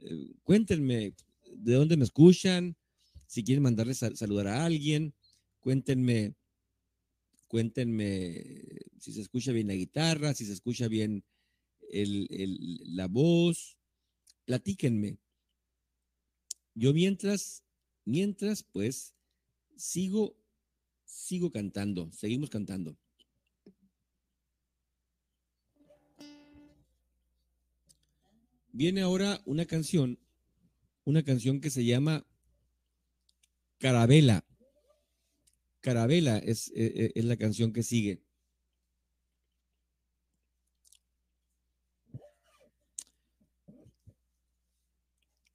Eh, 0.00 0.32
cuéntenme 0.42 1.14
de 1.54 1.74
dónde 1.74 1.96
me 1.96 2.04
escuchan, 2.04 2.76
si 3.26 3.42
quieren 3.42 3.62
mandarles 3.62 3.98
saludar 4.14 4.48
a 4.48 4.64
alguien, 4.64 5.14
cuéntenme, 5.60 6.34
cuéntenme 7.46 8.44
si 8.98 9.12
se 9.12 9.20
escucha 9.20 9.52
bien 9.52 9.68
la 9.68 9.74
guitarra, 9.74 10.34
si 10.34 10.44
se 10.44 10.52
escucha 10.52 10.88
bien 10.88 11.24
la 11.90 13.06
voz, 13.06 13.76
platíquenme. 14.44 15.18
Yo 16.74 16.92
mientras, 16.92 17.64
mientras, 18.04 18.62
pues, 18.62 19.14
sigo, 19.76 20.36
sigo 21.04 21.50
cantando, 21.50 22.10
seguimos 22.12 22.50
cantando. 22.50 22.96
Viene 28.70 29.00
ahora 29.00 29.42
una 29.44 29.64
canción 29.64 30.18
una 31.08 31.22
canción 31.22 31.62
que 31.62 31.70
se 31.70 31.86
llama 31.86 32.26
Carabela. 33.78 34.44
Carabela 35.80 36.38
es, 36.38 36.70
e, 36.74 36.84
e, 36.86 37.12
es, 37.14 37.24
la 37.24 37.36
canción 37.36 37.72
que 37.72 37.82
sigue. 37.82 38.22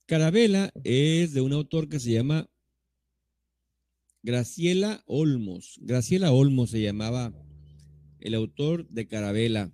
Carabela 0.05 0.71
es 0.83 1.33
de 1.33 1.41
un 1.41 1.53
autor 1.53 1.89
que 1.89 1.99
se 1.99 2.12
llama 2.12 2.49
Graciela 4.21 5.03
Olmos. 5.05 5.79
Graciela 5.81 6.31
Olmos 6.31 6.71
se 6.71 6.81
llamaba 6.81 7.33
el 8.19 8.36
autor 8.36 8.88
de 8.89 9.07
Carabela. 9.07 9.73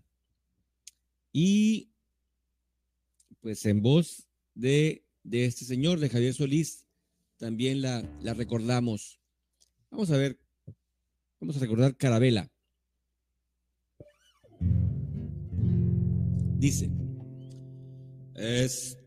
Y 1.31 1.91
pues 3.41 3.65
en 3.65 3.81
voz 3.81 4.27
de 4.53 5.03
de 5.23 5.45
este 5.45 5.65
señor, 5.65 5.99
de 5.99 6.09
Javier 6.09 6.33
Solís, 6.33 6.85
también 7.37 7.81
la, 7.81 8.01
la 8.21 8.33
recordamos. 8.33 9.18
Vamos 9.91 10.11
a 10.11 10.17
ver, 10.17 10.39
vamos 11.39 11.57
a 11.57 11.59
recordar 11.59 11.95
Carabela. 11.97 12.49
Dice, 16.57 16.91
estoy 18.35 18.99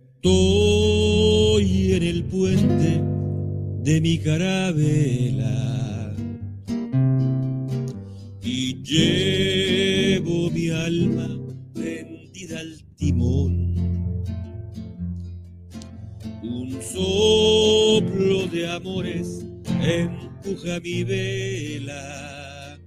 en 1.92 2.02
el 2.02 2.24
puente 2.24 3.02
de 3.82 4.00
mi 4.00 4.18
carabela 4.18 6.14
y 8.42 8.82
llevo 8.82 10.50
mi 10.50 10.70
alma 10.70 11.28
prendida 11.74 12.60
al 12.60 12.82
timón 12.96 13.72
soplo 16.92 18.46
de 18.48 18.68
amores 18.68 19.46
mi 20.82 21.04
vela 21.04 22.78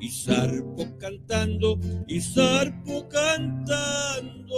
y 0.00 0.08
zarpo 0.10 0.86
cantando 0.98 1.78
y 2.06 2.20
zarpo 2.20 3.08
cantando 3.08 4.54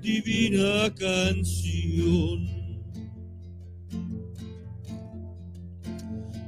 divina 0.00 0.94
canción. 0.94 2.48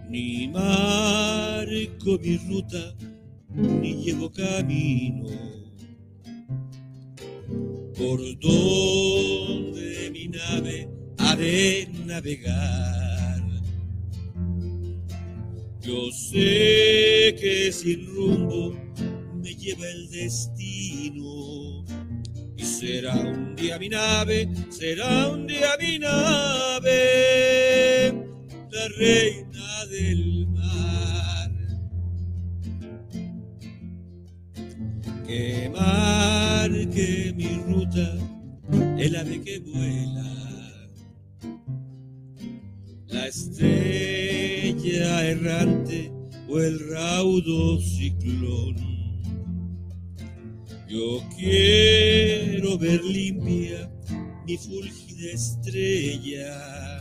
Ni 0.08 0.48
marco 0.48 2.18
mi 2.22 2.36
ruta, 2.48 2.94
ni 3.50 3.94
llevo 4.04 4.30
camino. 4.30 5.26
Por 7.96 8.18
donde 8.40 10.10
mi 10.10 10.28
nave 10.28 10.88
ha 11.18 11.36
de 11.36 11.88
navegar. 12.06 13.01
Yo 15.82 16.12
sé 16.12 17.34
que 17.40 17.72
sin 17.72 18.06
rumbo 18.06 18.72
me 19.34 19.52
lleva 19.56 19.84
el 19.88 20.08
destino. 20.10 21.84
Y 22.56 22.62
será 22.62 23.16
un 23.16 23.56
día 23.56 23.80
mi 23.80 23.88
nave, 23.88 24.48
será 24.70 25.26
un 25.28 25.48
día 25.48 25.76
mi 25.80 25.98
nave, 25.98 26.92
la 28.70 28.88
reina 28.96 29.86
del 29.90 30.46
mar. 30.46 31.50
Que 35.26 35.68
marque 35.74 37.32
mi 37.34 37.60
ruta 37.66 38.16
el 38.98 39.16
ave 39.16 39.42
que 39.42 39.58
vuela. 39.58 40.22
La 43.08 43.26
estrella 43.26 44.21
o 46.48 46.60
el 46.60 46.78
raudo 46.90 47.80
ciclón. 47.80 48.76
Yo 50.88 51.22
quiero 51.38 52.76
ver 52.76 53.02
limpia 53.02 53.90
mi 54.46 54.56
fúlgida 54.58 55.32
estrella. 55.32 57.00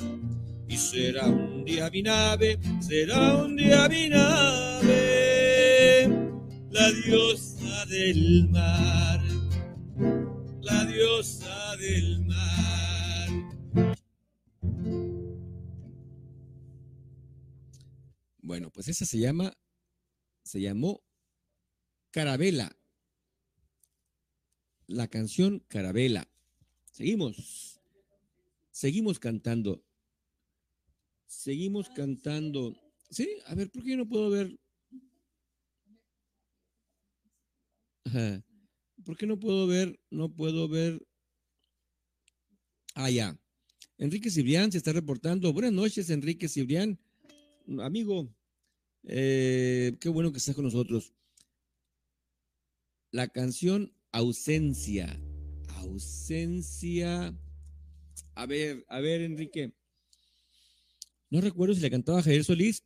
Y 0.69 0.77
será 0.77 1.27
un 1.27 1.65
día 1.65 1.89
mi 1.89 2.01
nave, 2.01 2.57
será 2.79 3.35
un 3.43 3.57
día 3.57 3.89
mi 3.89 4.07
nave, 4.07 4.89
la 6.69 6.91
diosa 6.93 7.85
del 7.87 8.47
mar, 8.49 9.21
la 10.61 10.85
diosa 10.85 11.75
del 11.75 12.21
mar. 12.25 12.30
Bueno, 18.62 18.74
pues 18.74 18.89
esa 18.89 19.06
se 19.08 19.17
llama, 19.17 19.58
se 20.43 20.62
llamó 20.62 21.04
Carabela. 22.12 22.78
La 24.86 25.08
canción 25.08 25.65
Carabela. 25.67 26.32
Seguimos. 26.91 27.80
Seguimos 28.69 29.17
cantando. 29.17 29.84
Seguimos 31.26 31.89
cantando. 31.89 32.80
Sí, 33.10 33.28
a 33.47 33.56
ver, 33.56 33.71
¿por 33.71 33.84
qué 33.84 33.97
no 33.97 34.08
puedo 34.08 34.30
ver? 34.30 34.56
¿Por 39.04 39.17
qué 39.17 39.26
no 39.26 39.39
puedo 39.39 39.65
ver? 39.65 40.00
No 40.12 40.30
puedo 40.32 40.69
ver. 40.69 41.04
Ah, 42.93 43.10
ya. 43.10 43.36
Enrique 43.97 44.30
Cibrián 44.30 44.71
se 44.71 44.78
está 44.78 44.93
reportando. 44.93 45.52
Buenas 45.52 45.74
noches, 45.74 46.12
Enrique 46.12 46.47
Cibrián. 46.47 47.00
Amigo, 47.80 48.30
eh, 49.03 49.97
qué 49.99 50.09
bueno 50.09 50.31
que 50.31 50.37
estás 50.37 50.55
con 50.55 50.65
nosotros. 50.65 51.13
La 53.11 53.27
canción 53.27 53.93
Ausencia. 54.11 55.19
Ausencia. 55.67 57.35
A 58.35 58.45
ver, 58.45 58.85
a 58.87 58.99
ver, 58.99 59.21
Enrique. 59.21 59.73
No 61.29 61.41
recuerdo 61.41 61.73
si 61.73 61.81
la 61.81 61.89
cantaba 61.89 62.21
Javier 62.21 62.43
Solís, 62.43 62.83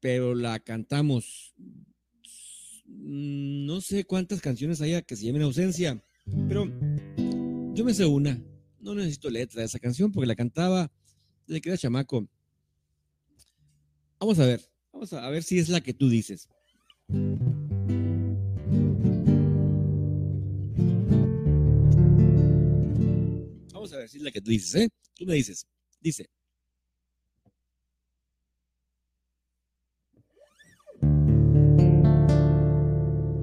pero 0.00 0.34
la 0.34 0.60
cantamos. 0.60 1.54
No 2.86 3.80
sé 3.80 4.04
cuántas 4.04 4.40
canciones 4.40 4.80
haya 4.80 5.02
que 5.02 5.16
se 5.16 5.24
llamen 5.24 5.42
Ausencia, 5.42 6.02
pero 6.48 6.66
yo 7.74 7.84
me 7.84 7.94
sé 7.94 8.04
una. 8.04 8.42
No 8.80 8.94
necesito 8.94 9.30
letra 9.30 9.60
de 9.60 9.66
esa 9.66 9.78
canción 9.78 10.12
porque 10.12 10.26
la 10.26 10.36
cantaba 10.36 10.92
desde 11.46 11.60
que 11.60 11.70
era 11.70 11.78
chamaco. 11.78 12.28
Vamos 14.20 14.38
a 14.38 14.46
ver, 14.46 14.60
vamos 14.94 15.12
a 15.12 15.28
ver 15.28 15.42
si 15.42 15.58
es 15.58 15.68
la 15.68 15.80
que 15.80 15.92
tú 15.92 16.08
dices. 16.08 16.48
Vamos 23.72 23.92
a 23.92 23.98
ver 23.98 24.08
si 24.08 24.18
es 24.18 24.22
la 24.22 24.30
que 24.30 24.40
tú 24.40 24.50
dices, 24.50 24.74
¿eh? 24.76 24.88
Tú 25.14 25.26
me 25.26 25.34
dices. 25.34 25.66
Dice. 26.00 26.30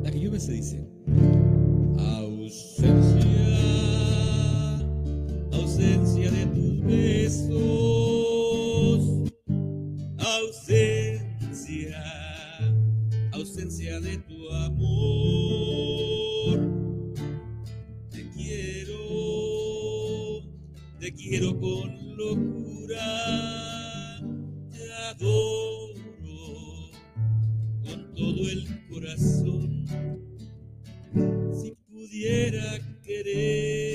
La 0.04 0.12
que 0.12 0.20
yo 0.20 0.32
me 0.32 0.40
sé 0.40 0.54
dice. 0.54 0.88
Ausencia, 1.98 3.31
ausencia 13.62 14.00
de 14.00 14.18
tu 14.18 14.50
amor. 14.50 15.40
Te 18.10 18.28
quiero, 18.32 18.98
te 21.00 21.14
quiero 21.14 21.60
con 21.60 22.18
locura, 22.18 23.06
te 24.72 24.92
adoro 25.10 26.90
con 27.84 28.16
todo 28.16 28.50
el 28.50 28.66
corazón. 28.90 29.86
Si 31.54 31.72
pudiera 31.88 32.80
querer, 33.04 33.91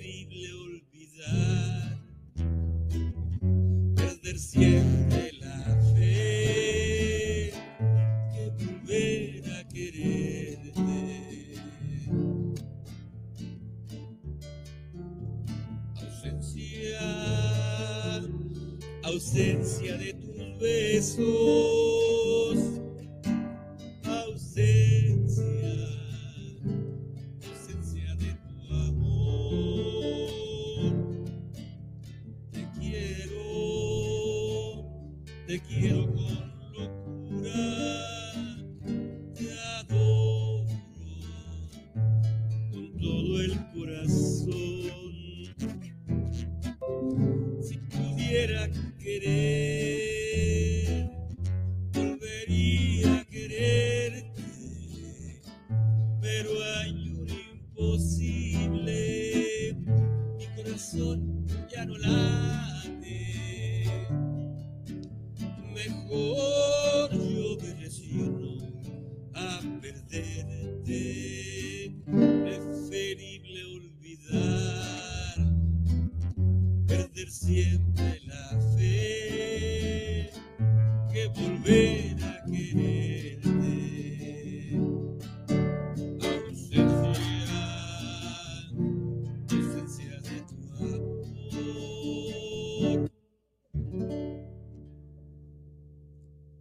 terrible 0.00 0.39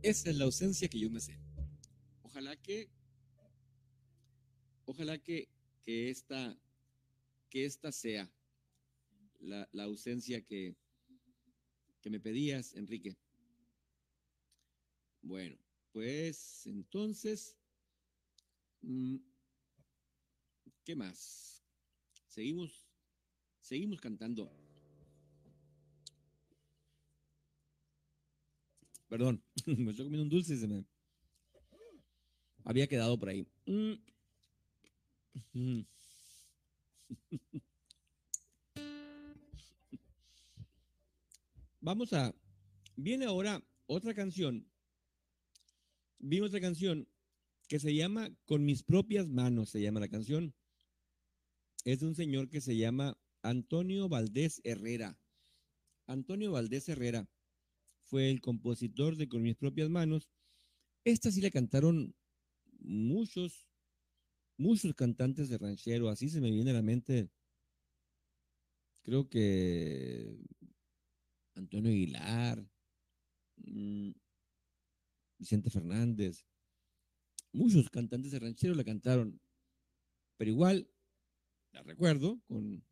Esa 0.09 0.31
es 0.31 0.37
la 0.37 0.45
ausencia 0.45 0.87
que 0.89 0.97
yo 0.97 1.07
me 1.11 1.19
sé. 1.19 1.37
Ojalá 2.23 2.55
que, 2.55 2.89
ojalá 4.85 5.19
que, 5.19 5.47
que 5.83 6.09
esta, 6.09 6.57
que 7.47 7.63
esta 7.63 7.91
sea 7.91 8.27
la, 9.39 9.69
la 9.71 9.83
ausencia 9.83 10.41
que, 10.41 10.75
que 12.01 12.09
me 12.09 12.19
pedías, 12.19 12.73
Enrique. 12.73 13.15
Bueno, 15.21 15.59
pues 15.91 16.65
entonces, 16.65 17.55
mm, 18.81 19.17
¿qué 20.85 20.95
más? 20.95 21.63
Seguimos, 22.25 22.89
seguimos 23.61 24.01
cantando. 24.01 24.51
Perdón, 29.09 29.43
me 29.65 29.91
estoy 29.91 30.05
comiendo 30.05 30.23
un 30.23 30.29
dulce 30.29 30.55
se 30.55 30.67
me 30.67 30.85
había 32.63 32.87
quedado 32.87 33.17
por 33.17 33.29
ahí. 33.29 33.45
Mm. 33.65 33.93
Vamos 41.81 42.13
a. 42.13 42.35
Viene 42.95 43.25
ahora 43.25 43.63
otra 43.87 44.13
canción. 44.13 44.69
Viene 46.19 46.45
otra 46.45 46.61
canción 46.61 47.07
que 47.67 47.79
se 47.79 47.95
llama 47.95 48.29
Con 48.45 48.63
mis 48.65 48.83
propias 48.83 49.27
manos, 49.27 49.69
se 49.69 49.81
llama 49.81 49.99
la 50.01 50.09
canción. 50.09 50.53
Es 51.85 52.01
de 52.01 52.07
un 52.07 52.13
señor 52.13 52.49
que 52.49 52.61
se 52.61 52.77
llama 52.77 53.17
Antonio 53.41 54.07
Valdés 54.09 54.61
Herrera. 54.63 55.17
Antonio 56.05 56.51
Valdés 56.51 56.89
Herrera 56.89 57.27
fue 58.09 58.29
el 58.29 58.41
compositor 58.41 59.15
de 59.15 59.29
Con 59.29 59.43
mis 59.43 59.55
propias 59.55 59.89
manos. 59.89 60.27
Esta 61.05 61.31
sí 61.31 61.41
la 61.41 61.51
cantaron 61.51 62.15
muchos, 62.79 63.67
muchos 64.57 64.93
cantantes 64.95 65.49
de 65.49 65.57
ranchero. 65.57 66.09
Así 66.09 66.29
se 66.29 66.41
me 66.41 66.51
viene 66.51 66.71
a 66.71 66.75
la 66.75 66.81
mente. 66.81 67.29
Creo 69.03 69.29
que 69.29 70.37
Antonio 71.55 71.91
Aguilar, 71.91 72.67
mm, 73.57 74.11
Vicente 75.37 75.69
Fernández, 75.69 76.45
muchos 77.53 77.89
cantantes 77.89 78.31
de 78.31 78.39
ranchero 78.39 78.75
la 78.75 78.83
cantaron, 78.83 79.39
pero 80.37 80.51
igual 80.51 80.89
la 81.71 81.83
recuerdo 81.83 82.41
con 82.47 82.83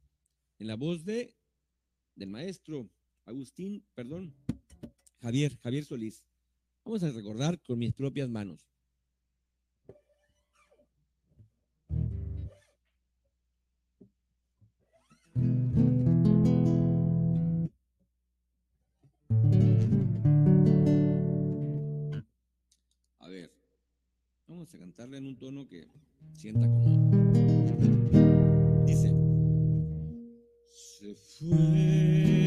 en 0.59 0.67
la 0.67 0.75
voz 0.75 1.03
de 1.03 1.35
del 2.15 2.29
maestro 2.29 2.89
Agustín, 3.25 3.85
perdón, 3.93 4.33
Javier, 5.21 5.57
Javier 5.63 5.83
Solís. 5.83 6.23
Vamos 6.85 7.03
a 7.03 7.11
recordar 7.11 7.59
con 7.61 7.79
mis 7.79 7.93
propias 7.93 8.29
manos. 8.29 8.65
A 23.19 23.27
ver, 23.27 23.51
vamos 24.47 24.73
a 24.73 24.77
cantarle 24.77 25.17
en 25.17 25.27
un 25.27 25.37
tono 25.37 25.67
que 25.67 25.87
sienta 26.33 26.67
como. 26.67 27.11
Dice, 28.85 29.11
se 30.65 31.13
fue 31.15 32.46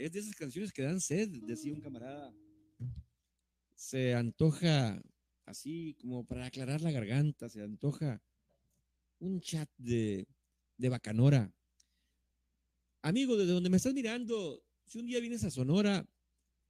es 0.00 0.12
de 0.12 0.20
esas 0.20 0.34
canciones 0.34 0.72
que 0.72 0.82
dan 0.82 1.00
sed, 1.00 1.28
decía 1.42 1.74
un 1.74 1.80
camarada. 1.80 2.34
Se 3.74 4.14
antoja 4.14 5.00
así 5.44 5.94
como 6.00 6.24
para 6.24 6.46
aclarar 6.46 6.80
la 6.80 6.90
garganta, 6.90 7.48
se 7.50 7.62
antoja 7.62 8.22
un 9.18 9.40
chat 9.40 9.68
de, 9.76 10.26
de 10.78 10.88
bacanora. 10.88 11.52
Amigo, 13.02 13.36
desde 13.36 13.52
donde 13.52 13.68
me 13.68 13.76
estás 13.76 13.92
mirando, 13.92 14.62
si 14.86 14.98
un 14.98 15.06
día 15.06 15.20
vienes 15.20 15.44
a 15.44 15.50
Sonora, 15.50 16.08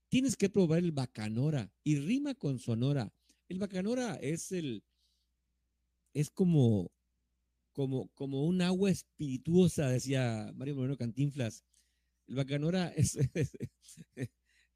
tienes 0.09 0.37
que 0.37 0.51
probar 0.51 0.81
el 0.81 0.93
bacanora 0.93 1.73
y 1.85 1.99
rima 1.99 2.35
con 2.35 2.59
Sonora. 2.59 3.13
El 3.49 3.61
bacanora 3.61 4.17
es 4.17 4.51
el, 4.51 4.83
es 6.15 6.31
como, 6.31 6.91
como, 7.73 8.09
como 8.15 8.45
un 8.45 8.61
agua 8.63 8.91
espirituosa, 8.91 9.89
decía 9.89 10.53
Mario 10.57 10.75
Moreno 10.75 10.97
Cantinflas. 10.97 11.65
El 12.31 12.37
bacanora 12.37 12.89
es, 12.97 13.17
es, 13.35 13.53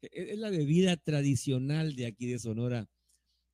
es 0.01 0.37
la 0.37 0.49
bebida 0.49 0.97
tradicional 0.97 1.95
de 1.95 2.05
aquí 2.05 2.27
de 2.27 2.37
Sonora. 2.37 2.89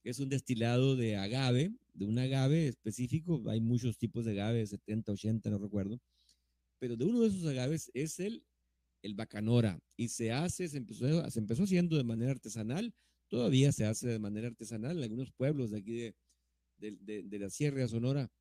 Es 0.03 0.19
un 0.19 0.27
destilado 0.27 0.95
de 0.95 1.15
agave, 1.17 1.71
de 1.93 2.05
un 2.05 2.17
agave 2.17 2.67
específico. 2.67 3.43
Hay 3.47 3.61
muchos 3.61 3.99
tipos 3.99 4.25
de 4.25 4.31
agave, 4.31 4.65
70, 4.65 5.11
80, 5.11 5.51
no 5.51 5.59
recuerdo. 5.59 6.01
Pero 6.79 6.97
de 6.97 7.05
uno 7.05 7.21
de 7.21 7.27
esos 7.27 7.45
agaves 7.45 7.91
es 7.93 8.19
el, 8.19 8.43
el 9.03 9.13
bacanora. 9.13 9.79
Y 9.95 10.07
se 10.07 10.31
hace, 10.31 10.67
se 10.67 10.77
empezó, 10.77 11.29
se 11.29 11.39
empezó 11.39 11.63
haciendo 11.63 11.95
de 11.95 12.03
manera 12.03 12.31
artesanal. 12.31 12.95
Todavía 13.27 13.71
se 13.71 13.85
hace 13.85 14.07
de 14.07 14.17
manera 14.17 14.47
artesanal 14.47 14.97
en 14.97 15.03
algunos 15.03 15.31
pueblos 15.31 15.69
de 15.69 15.77
aquí 15.77 15.93
de, 15.93 16.15
de, 16.77 16.97
de, 17.01 17.21
de 17.21 17.39
la 17.39 17.51
Sierra 17.51 17.81
de 17.81 17.87
Sonora 17.87 18.31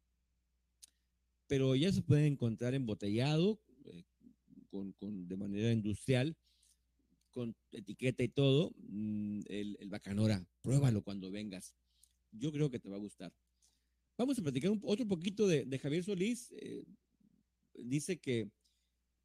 pero 1.50 1.74
ya 1.74 1.92
se 1.92 2.00
puede 2.00 2.28
encontrar 2.28 2.74
embotellado 2.74 3.60
eh, 4.72 4.92
con, 4.98 5.28
de 5.28 5.36
manera 5.36 5.72
industrial, 5.72 6.36
con 7.30 7.54
etiqueta 7.72 8.22
y 8.22 8.28
todo, 8.28 8.72
mm, 8.76 9.40
el, 9.46 9.76
el, 9.80 9.88
bacanora. 9.88 10.44
Pruébalo 10.62 11.02
cuando 11.02 11.30
vengas. 11.30 11.74
Yo 12.32 12.52
creo 12.52 12.70
que 12.70 12.78
te 12.78 12.88
va 12.88 12.96
a 12.96 13.00
gustar. 13.00 13.32
Vamos 14.20 14.38
a 14.38 14.42
platicar 14.42 14.72
otro 14.82 15.06
poquito 15.06 15.48
de, 15.48 15.78
Javier 15.78 16.04
Solís. 16.04 16.52
Eh, 16.52 16.84
dice 17.72 18.18
que 18.18 18.50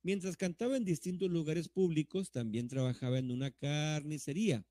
mientras 0.03 0.37
cantaba 0.37 0.77
en 0.77 0.85
distintos 0.85 1.29
lugares 1.29 1.67
públicos, 1.67 2.31
también 2.31 2.67
trabajaba 2.67 3.19
en 3.19 3.29
una 3.29 3.51
carnicería. 3.51 4.65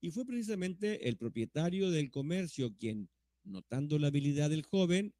Y 0.00 0.10
fue 0.12 0.24
precisamente 0.24 1.08
el 1.08 1.16
propietario 1.16 1.90
del 1.90 2.10
comercio 2.10 2.72
quien, 2.76 3.08
notando 3.42 3.98
la 3.98 4.06
habilidad 4.06 4.50
del 4.50 4.62
joven, 4.62 5.12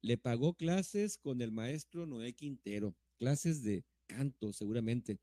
le 0.00 0.16
pagó 0.16 0.54
clases 0.54 1.18
con 1.18 1.42
el 1.42 1.52
maestro 1.52 2.06
Noé 2.06 2.32
Quintero, 2.32 2.96
clases 3.18 3.62
de 3.62 3.84
canto 4.06 4.52
seguramente. 4.52 5.18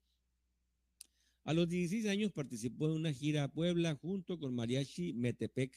A 1.44 1.54
los 1.54 1.67
16 1.67 2.06
años 2.08 2.32
participó 2.32 2.88
en 2.88 2.94
una 2.94 3.13
gira 3.13 3.44
a 3.44 3.52
Puebla 3.52 3.96
junto 3.96 4.38
con 4.38 4.54
Mariachi 4.54 5.13
Metepec, 5.13 5.76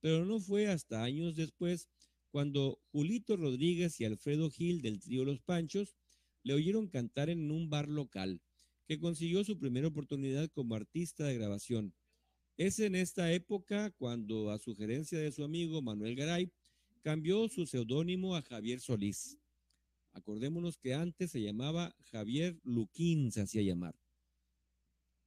pero 0.00 0.24
no 0.24 0.40
fue 0.40 0.66
hasta 0.66 1.04
años 1.04 1.36
después 1.36 1.88
cuando 2.30 2.80
Julito 2.90 3.36
Rodríguez 3.36 4.00
y 4.00 4.04
Alfredo 4.04 4.50
Gil 4.50 4.82
del 4.82 5.00
trío 5.00 5.24
Los 5.24 5.40
Panchos 5.40 5.94
le 6.42 6.54
oyeron 6.54 6.88
cantar 6.88 7.30
en 7.30 7.50
un 7.50 7.70
bar 7.70 7.88
local, 7.88 8.40
que 8.86 8.98
consiguió 8.98 9.44
su 9.44 9.58
primera 9.58 9.88
oportunidad 9.88 10.48
como 10.50 10.74
artista 10.74 11.24
de 11.24 11.34
grabación. 11.34 11.94
Es 12.56 12.80
en 12.80 12.94
esta 12.94 13.32
época 13.32 13.90
cuando, 13.92 14.50
a 14.50 14.58
sugerencia 14.58 15.18
de 15.18 15.30
su 15.30 15.44
amigo 15.44 15.80
Manuel 15.80 16.16
Garay, 16.16 16.50
cambió 17.02 17.48
su 17.48 17.66
seudónimo 17.66 18.34
a 18.34 18.42
Javier 18.42 18.80
Solís. 18.80 19.38
Acordémonos 20.12 20.78
que 20.78 20.94
antes 20.94 21.30
se 21.30 21.42
llamaba 21.42 21.94
Javier 22.10 22.58
Luquín, 22.64 23.30
se 23.32 23.42
hacía 23.42 23.62
llamar. 23.62 23.94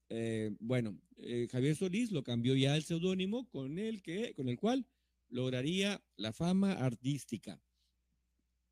Eh, 0.10 0.52
bueno, 0.60 1.00
eh, 1.17 1.48
Javier 1.50 1.76
Solís 1.76 2.12
lo 2.12 2.24
cambió 2.24 2.56
ya 2.56 2.74
al 2.74 2.84
seudónimo 2.84 3.48
con 3.50 3.80
el 3.80 4.02
que, 4.02 4.34
con 4.34 4.50
el 4.50 4.58
cual 4.58 4.86
lograría 5.30 6.04
la 6.17 6.34
fama 6.34 6.74
artística. 6.74 7.62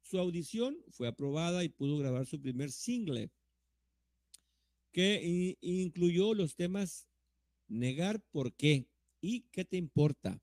Su 0.01 0.19
audición 0.19 0.77
fue 0.89 1.07
aprobada 1.07 1.63
y 1.63 1.69
pudo 1.69 1.97
grabar 1.97 2.25
su 2.25 2.41
primer 2.41 2.71
single, 2.71 3.31
que 4.91 5.55
incluyó 5.61 6.33
los 6.33 6.55
temas 6.55 7.07
Negar 7.67 8.19
por 8.31 8.53
qué 8.53 8.87
y 9.21 9.41
¿Qué 9.51 9.63
te 9.63 9.77
importa? 9.77 10.41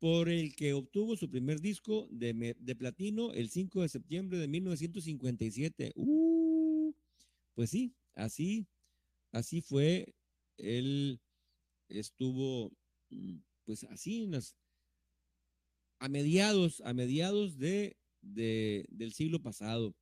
Por 0.00 0.30
el 0.30 0.56
que 0.56 0.72
obtuvo 0.72 1.14
su 1.14 1.28
primer 1.28 1.60
disco 1.60 2.08
de, 2.10 2.56
platino 2.76 3.32
el 3.32 3.50
5 3.50 3.82
de 3.82 3.88
septiembre 3.88 4.38
de 4.38 4.48
1957. 4.48 5.92
Uh, 5.94 6.92
pues 7.54 7.70
sí, 7.70 7.94
así, 8.14 8.66
así 9.30 9.60
fue. 9.60 10.14
Él 10.56 11.20
estuvo, 11.88 12.72
mm, 13.10 13.36
pues 13.66 13.84
así, 13.84 14.28
a 15.98 16.08
mediados, 16.08 16.80
a 16.80 16.94
mediados 16.94 17.58
de, 17.58 17.98
del 18.22 19.12
siglo 19.12 19.42
pasado. 19.42 19.94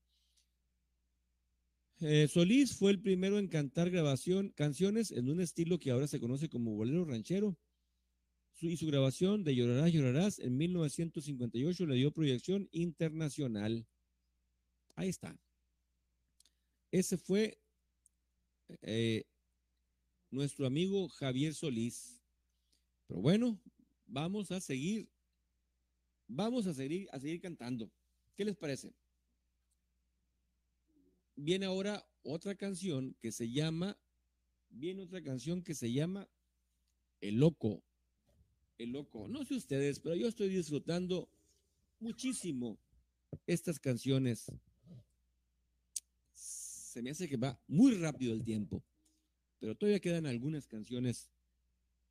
Eh, 2.01 2.29
Solís 2.29 2.77
fue 2.77 2.93
el 2.93 3.01
primero 3.01 3.41
en 3.41 3.49
cantar 3.49 3.91
grabación, 3.91 4.51
canciones 4.51 5.11
en 5.11 5.29
un 5.29 5.41
estilo 5.41 5.81
que 5.81 5.91
ahora 5.91 6.07
se 6.07 6.21
conoce 6.21 6.49
como 6.49 6.77
bolero 6.77 7.05
ranchero. 7.05 7.59
Y 8.61 8.77
su 8.77 8.87
grabación 8.87 9.45
de 9.45 9.55
Llorarás, 9.55 9.93
Llorarás 9.93 10.39
en 10.39 10.57
1958 10.57 11.87
le 11.87 11.95
dio 11.97 12.13
proyección 12.13 12.69
internacional. 12.73 13.87
Ahí 14.97 15.09
está. 15.09 15.39
Ese 16.91 17.19
fue 17.19 17.61
eh, 18.83 19.25
nuestro 20.31 20.67
amigo 20.67 21.09
Javier 21.09 21.55
Solís. 21.55 22.21
Pero 23.07 23.21
bueno, 23.21 23.61
vamos 24.07 24.51
a 24.51 24.61
seguir 24.61 25.09
Vamos 26.29 26.67
a 26.67 26.75
seguir, 26.75 27.09
a 27.11 27.19
seguir 27.19 27.41
cantando. 27.41 27.91
¿Qué 28.37 28.45
les 28.45 28.55
parece? 28.55 28.95
Viene 31.35 31.65
ahora 31.65 32.07
otra 32.23 32.55
canción 32.55 33.17
que 33.19 33.33
se 33.33 33.51
llama, 33.51 33.99
viene 34.69 35.03
otra 35.03 35.23
canción 35.23 35.63
que 35.63 35.75
se 35.75 35.91
llama 35.91 36.29
El 37.23 37.37
Loco. 37.37 37.83
El 38.79 38.93
Loco. 38.93 39.29
No 39.29 39.45
sé 39.45 39.55
ustedes, 39.55 40.01
pero 40.01 40.15
yo 40.15 40.29
estoy 40.29 40.49
disfrutando 40.49 41.29
muchísimo 42.01 42.79
estas 43.47 43.79
canciones. 43.79 44.51
Se 46.33 47.03
me 47.03 47.11
hace 47.11 47.29
que 47.29 47.37
va 47.37 47.61
muy 47.67 47.95
rápido 47.95 48.33
el 48.33 48.43
tiempo, 48.43 48.83
pero 49.59 49.75
todavía 49.75 50.01
quedan 50.01 50.27
algunas 50.27 50.67
canciones 50.67 51.29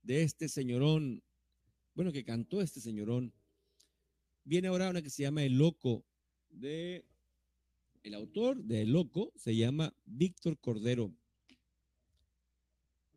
de 0.03 0.23
este 0.23 0.47
señorón, 0.47 1.23
bueno, 1.95 2.11
que 2.11 2.23
cantó 2.23 2.61
este 2.61 2.79
señorón 2.79 3.33
Viene 4.47 4.69
ahora 4.69 4.89
una 4.89 5.01
que 5.01 5.09
se 5.09 5.23
llama 5.23 5.43
El 5.43 5.57
Loco, 5.57 6.05
de 6.49 7.03
el 8.03 8.13
autor 8.13 8.63
de 8.63 8.83
El 8.83 8.93
Loco 8.93 9.33
se 9.35 9.53
llama 9.53 9.93
Víctor 10.05 10.57
Cordero. 10.57 11.13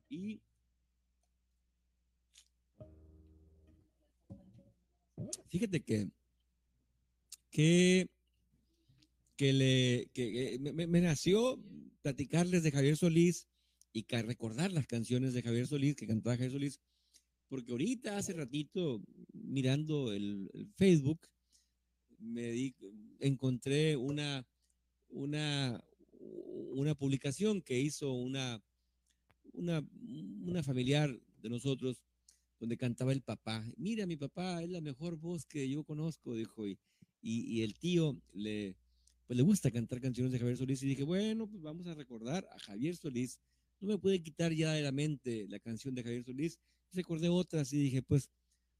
Y 0.08 0.40
fíjate 5.48 5.80
que, 5.80 6.08
que, 7.50 8.08
que, 9.36 10.58
me, 10.60 10.86
me, 10.86 11.00
nació 11.00 11.58
platicarles 12.02 12.62
de 12.62 12.70
Javier 12.70 12.96
Solís 12.96 13.48
y 13.92 14.04
recordar 14.22 14.72
las 14.72 14.86
canciones 14.86 15.34
de 15.34 15.42
Javier 15.42 15.66
Solís, 15.66 15.96
que 15.96 16.06
cantaba 16.06 16.36
Javier 16.36 16.52
Solís, 16.52 16.80
porque 17.48 17.72
ahorita 17.72 18.16
hace 18.16 18.32
ratito, 18.32 19.02
mirando 19.32 20.12
el, 20.12 20.48
Facebook, 20.76 21.20
me 22.18 22.52
di, 22.52 22.74
encontré 23.18 23.96
una, 23.96 24.46
una, 25.08 25.82
una 26.72 26.94
publicación 26.94 27.60
que 27.62 27.80
hizo 27.80 28.12
una, 28.12 28.62
una, 29.52 29.84
una 30.44 30.62
familiar 30.62 31.18
de 31.42 31.48
nosotros 31.48 32.02
donde 32.60 32.76
cantaba 32.76 33.12
el 33.12 33.22
papá. 33.22 33.64
Mira, 33.76 34.06
mi 34.06 34.16
papá 34.16 34.62
es 34.62 34.70
la 34.70 34.80
mejor 34.80 35.16
voz 35.16 35.46
que 35.46 35.68
yo 35.68 35.82
conozco, 35.82 36.34
dijo, 36.34 36.66
y, 36.66 36.78
y, 37.22 37.62
el 37.62 37.74
tío 37.74 38.20
le, 38.32 38.76
pues 39.26 39.36
le 39.36 39.42
gusta 39.42 39.70
cantar 39.70 40.00
canciones 40.00 40.30
de 40.32 40.38
Javier 40.38 40.56
Solís 40.56 40.82
y 40.82 40.86
dije, 40.86 41.02
bueno, 41.02 41.48
pues 41.48 41.62
vamos 41.62 41.86
a 41.86 41.94
recordar 41.94 42.46
a 42.52 42.58
Javier 42.60 42.96
Solís. 42.96 43.40
No 43.80 43.88
me 43.88 43.98
puede 43.98 44.22
quitar 44.22 44.52
ya 44.52 44.72
de 44.72 44.82
la 44.82 44.92
mente 44.92 45.46
la 45.48 45.58
canción 45.58 45.94
de 45.94 46.02
Javier 46.02 46.24
Solís 46.24 46.60
recordé 46.92 47.28
otras 47.28 47.72
y 47.72 47.78
dije, 47.78 48.02
pues, 48.02 48.30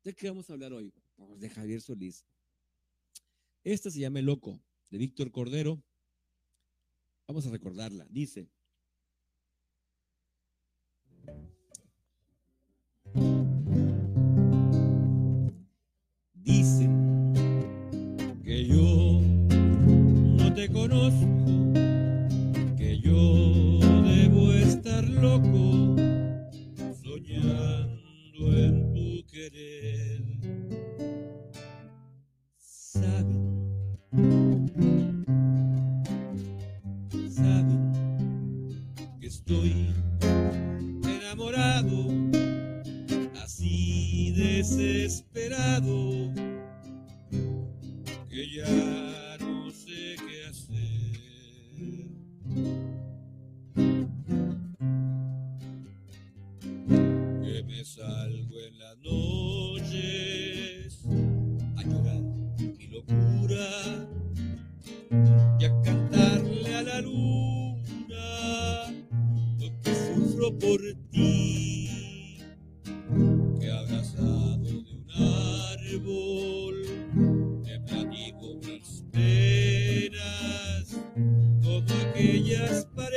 ¿de 0.05 0.15
qué 0.15 0.29
vamos 0.29 0.49
a 0.51 0.53
hablar 0.53 0.73
hoy? 0.73 0.93
Pues 1.17 1.41
de 1.41 1.51
Javier 1.51 1.81
Solís. 1.81 2.25
Esta 3.63 3.91
se 3.91 4.01
llama 4.01 4.21
El 4.21 4.27
Loco, 4.27 4.61
de 4.91 4.99
Víctor 4.99 5.31
Cordero. 5.31 5.83
Vamos 7.27 7.47
a 7.47 7.51
recordarla. 7.51 8.07
Dice. 8.11 8.49
Desesperado, 44.61 46.35
ellas 82.21 82.87
para 82.95 83.10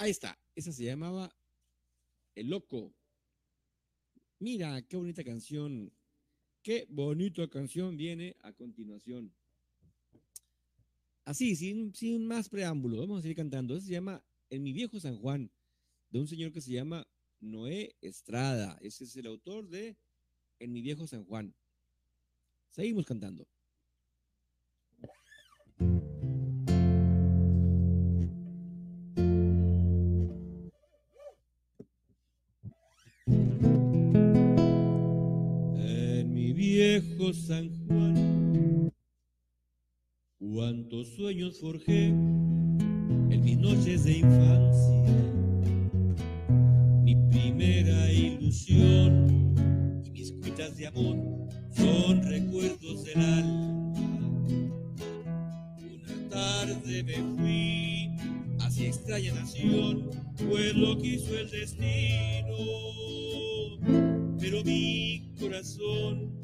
Ahí 0.00 0.12
está. 0.12 0.38
Esa 0.54 0.72
se 0.72 0.84
llamaba 0.84 1.30
El 2.34 2.48
Loco. 2.48 2.94
Mira, 4.38 4.80
qué 4.80 4.96
bonita 4.96 5.22
canción. 5.22 5.92
Qué 6.62 6.86
bonita 6.88 7.46
canción 7.48 7.98
viene 7.98 8.34
a 8.40 8.54
continuación. 8.54 9.30
Así, 11.26 11.54
sin, 11.54 11.94
sin 11.94 12.26
más 12.26 12.48
preámbulo, 12.48 12.96
vamos 12.96 13.18
a 13.18 13.22
seguir 13.22 13.36
cantando. 13.36 13.76
Eso 13.76 13.88
se 13.88 13.92
llama 13.92 14.24
En 14.48 14.62
mi 14.62 14.72
viejo 14.72 14.98
San 14.98 15.18
Juan, 15.18 15.50
de 16.08 16.18
un 16.18 16.26
señor 16.26 16.50
que 16.50 16.62
se 16.62 16.72
llama 16.72 17.06
Noé 17.38 17.94
Estrada. 18.00 18.78
Ese 18.80 19.04
es 19.04 19.14
el 19.16 19.26
autor 19.26 19.68
de 19.68 19.98
En 20.60 20.72
mi 20.72 20.80
viejo 20.80 21.06
San 21.06 21.26
Juan. 21.26 21.54
Seguimos 22.70 23.04
cantando. 23.04 23.46
San 37.32 37.70
Juan, 37.86 38.92
cuántos 40.38 41.08
sueños 41.14 41.60
forjé 41.60 42.06
en 42.06 43.40
mis 43.44 43.56
noches 43.56 44.04
de 44.04 44.18
infancia. 44.18 45.04
Mi 47.04 47.14
primera 47.30 48.12
ilusión 48.12 49.54
y 50.04 50.10
mis 50.10 50.32
cuitas 50.32 50.76
de 50.76 50.88
amor 50.88 51.16
son 51.76 52.22
recuerdos 52.24 53.04
del 53.04 53.18
alma. 53.18 53.92
Una 55.78 56.28
tarde 56.30 57.02
me 57.04 57.36
fui 57.36 58.10
hacia 58.58 58.88
extraña 58.88 59.34
nación, 59.34 60.10
pues 60.48 60.74
lo 60.74 60.98
quiso 60.98 61.38
el 61.38 61.48
destino 61.48 62.56
pero 64.40 64.64
mi 64.64 65.32
corazón 65.38 66.39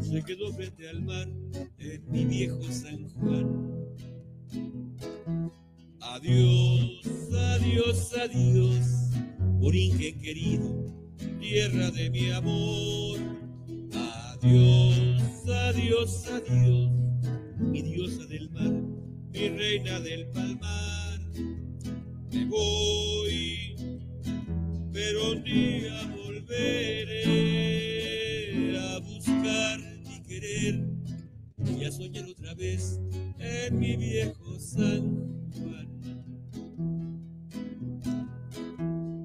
se 0.00 0.22
quedó 0.22 0.52
frente 0.52 0.88
al 0.88 1.02
mar 1.02 1.28
en 1.78 2.10
mi 2.10 2.24
viejo 2.24 2.62
San 2.70 3.08
Juan. 3.10 3.76
Adiós, 6.00 7.32
adiós, 7.32 8.12
adiós, 8.14 8.86
Borinquen 9.58 10.20
querido, 10.20 10.86
tierra 11.40 11.90
de 11.90 12.10
mi 12.10 12.30
amor. 12.30 13.18
Adiós, 13.92 15.48
adiós, 15.48 16.26
adiós, 16.28 16.90
mi 17.58 17.82
diosa 17.82 18.26
del 18.26 18.48
mar, 18.50 18.72
mi 19.32 19.48
reina 19.48 20.00
del 20.00 20.26
palmar. 20.28 21.20
Me 22.32 22.44
voy, 22.46 23.76
pero 24.92 25.32
un 25.32 25.42
día 25.42 26.14
volveré 26.16 27.65
y 31.86 31.88
a 31.88 31.92
soñar 31.92 32.24
otra 32.24 32.52
vez 32.54 32.98
en 33.38 33.78
mi 33.78 33.96
viejo 33.96 34.58
San 34.58 35.02
Juan. 35.52 35.88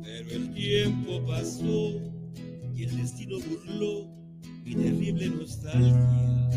Pero 0.03 0.30
el 0.30 0.53
tiempo 0.53 1.26
pasó 1.26 1.99
y 2.76 2.84
el 2.84 2.97
destino 2.97 3.38
burló 3.39 4.07
mi 4.64 4.76
terrible 4.76 5.30
nostalgia. 5.30 6.49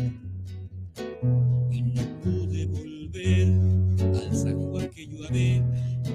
Y 1.71 1.81
no 1.81 2.21
pude 2.21 2.67
volver 2.67 3.47
al 3.99 4.35
San 4.35 4.61
Juan 4.61 4.89
que 4.91 5.07
yo 5.07 5.27
amé, 5.27 5.63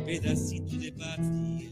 pedacito 0.07 0.76
de 0.76 0.93
patria. 0.93 1.70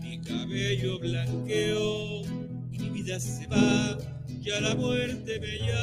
Mi 0.00 0.20
cabello 0.20 1.00
blanqueó 1.00 2.22
y 2.70 2.78
mi 2.78 2.90
vida 2.90 3.18
se 3.18 3.48
va, 3.48 3.98
ya 4.40 4.60
la 4.60 4.74
muerte 4.76 5.40
me 5.40 5.58
llama 5.58 5.79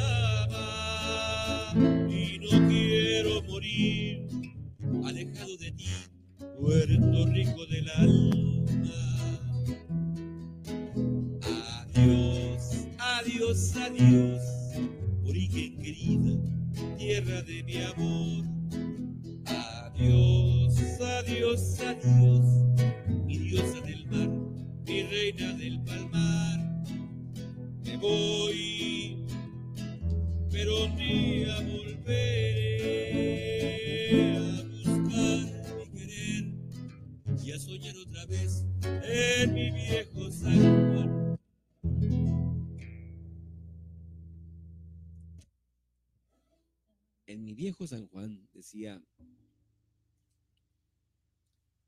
decía, 48.67 49.01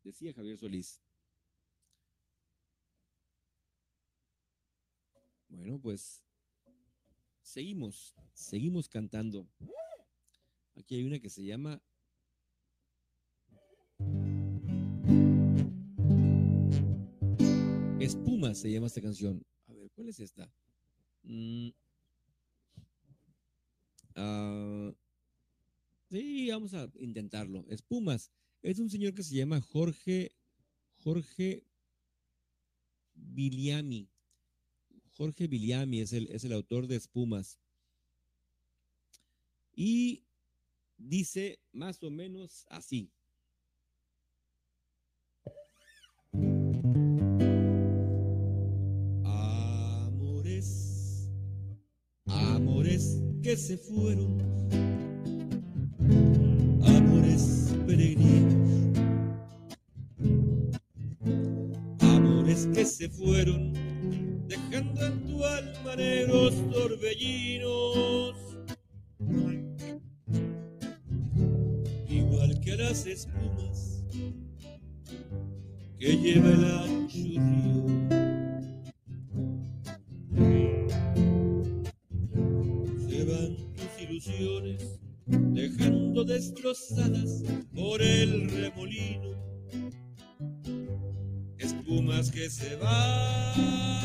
decía 0.02 0.34
Javier 0.34 0.58
Solís. 0.58 1.02
Bueno, 5.50 5.78
pues 5.82 6.24
seguimos, 7.42 8.16
seguimos 8.34 8.88
cantando. 8.88 9.46
Aquí 10.78 10.96
hay 10.96 11.04
una 11.04 11.20
que 11.20 11.30
se 11.30 11.44
llama 11.44 11.82
Espuma, 18.00 18.56
se 18.56 18.72
llama 18.72 18.88
esta 18.88 19.02
canción. 19.02 19.46
A 19.68 19.74
ver, 19.74 19.92
¿cuál 19.92 20.08
es 20.08 20.22
esta? 20.22 20.50
Mm. 21.24 21.72
Ah, 24.16 24.69
sí, 26.10 26.50
vamos 26.50 26.74
a 26.74 26.90
intentarlo. 27.00 27.66
Espumas. 27.70 28.32
Es 28.62 28.80
un 28.80 28.90
señor 28.90 29.14
que 29.14 29.24
se 29.24 29.36
llama 29.36 29.62
Jorge, 29.62 30.36
Jorge 30.98 31.64
Biliami. 33.14 34.10
Jorge 35.12 35.48
Biliami 35.48 36.02
es 36.02 36.14
el, 36.14 36.28
es 36.28 36.44
el 36.44 36.54
autor 36.54 36.88
de 36.88 36.96
Espumas. 36.96 37.60
Y 39.76 40.24
dice 40.98 41.60
más 41.72 42.04
o 42.04 42.10
menos 42.10 42.66
así. 42.70 43.12
Amores 52.26 53.22
que 53.42 53.58
se 53.58 53.78
fueron, 53.78 54.69
amores 62.02 62.68
que 62.74 62.86
se 62.86 63.10
fueron, 63.10 63.74
dejando 64.48 65.06
en 65.06 65.26
tu 65.26 65.44
alma 65.44 65.96
negros 65.96 66.54
torbellinos. 66.72 68.36
Igual 72.08 72.60
que 72.60 72.78
las 72.78 73.08
espumas 73.08 74.04
que 76.00 76.16
lleva 76.16 76.50
el 76.50 76.66
ancho 76.66 77.18
destrozadas 86.40 87.44
por 87.76 88.02
el 88.02 88.50
remolino. 88.50 89.36
Espumas 91.58 92.32
que 92.32 92.50
se 92.50 92.78
van, 92.78 94.00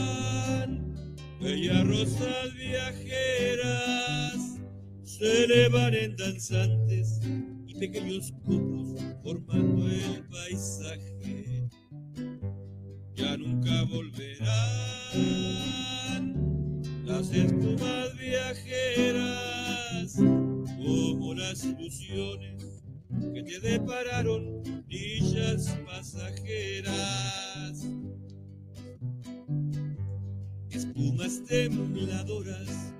bellas 1.40 1.86
rosas 1.86 2.52
viajeras, 2.56 4.34
se 5.04 5.44
elevan 5.44 5.94
en 5.94 6.16
danzantes 6.16 7.20
y 7.68 7.74
pequeños 7.78 8.32
copos 8.44 9.00
formando 9.22 9.88
el 9.88 10.24
paisaje. 10.28 11.68
Ya 13.14 13.36
nunca 13.36 13.84
volverán 13.84 14.34
las 17.04 17.30
espumas 17.30 18.18
viajeras 18.18 19.64
como 21.14 21.34
las 21.34 21.64
ilusiones 21.64 22.82
que 23.32 23.42
te 23.42 23.60
depararon 23.60 24.62
villas 24.88 25.68
pasajeras. 25.86 27.86
Espumas 30.70 31.44
tembladoras 31.44 32.92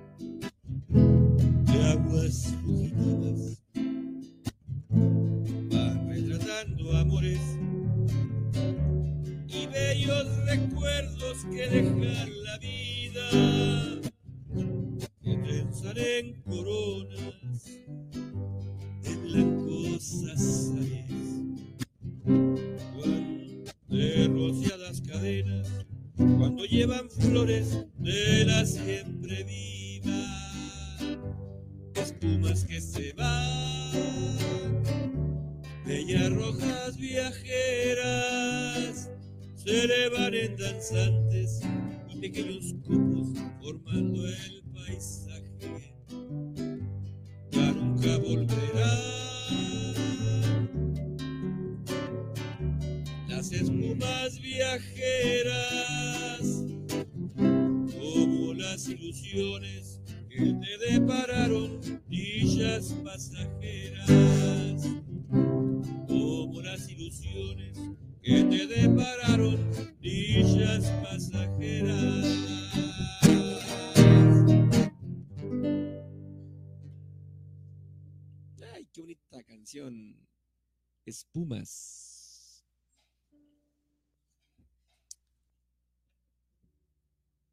Espumas. 81.05 82.65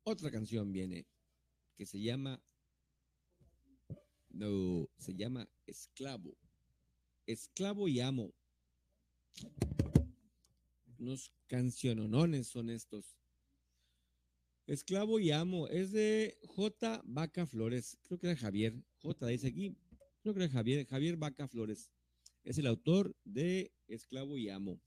Otra 0.05 0.31
canción 0.31 0.73
viene 0.73 1.07
que 1.77 1.87
se 1.87 2.01
llama. 2.01 2.43
No, 4.31 4.89
se 4.99 5.15
llama 5.15 5.49
Esclavo. 5.67 6.37
Esclavo 7.27 7.87
y 7.87 8.01
amo. 8.01 8.33
Unos 10.99 11.31
cancionones 11.47 12.49
son 12.49 12.71
estos. 12.71 13.17
Esclavo 14.67 15.21
y 15.21 15.31
amo. 15.31 15.69
Es 15.69 15.93
de 15.93 16.39
J. 16.47 17.03
Vaca 17.05 17.47
Flores. 17.47 17.99
Creo 18.05 18.19
que 18.19 18.27
era 18.29 18.37
Javier. 18.37 18.83
J. 19.03 19.27
dice 19.27 19.49
aquí. 19.49 19.77
Creo 20.23 20.35
que 20.35 20.49
Javier, 20.49 20.87
Javier 20.87 21.17
Vaca 21.17 21.47
Flores. 21.47 21.91
Es 22.45 22.59
el 22.59 22.67
autor 22.67 23.15
de 23.25 23.73
Esclavo 23.87 24.37
y 24.37 24.49
Amo. 24.49 24.81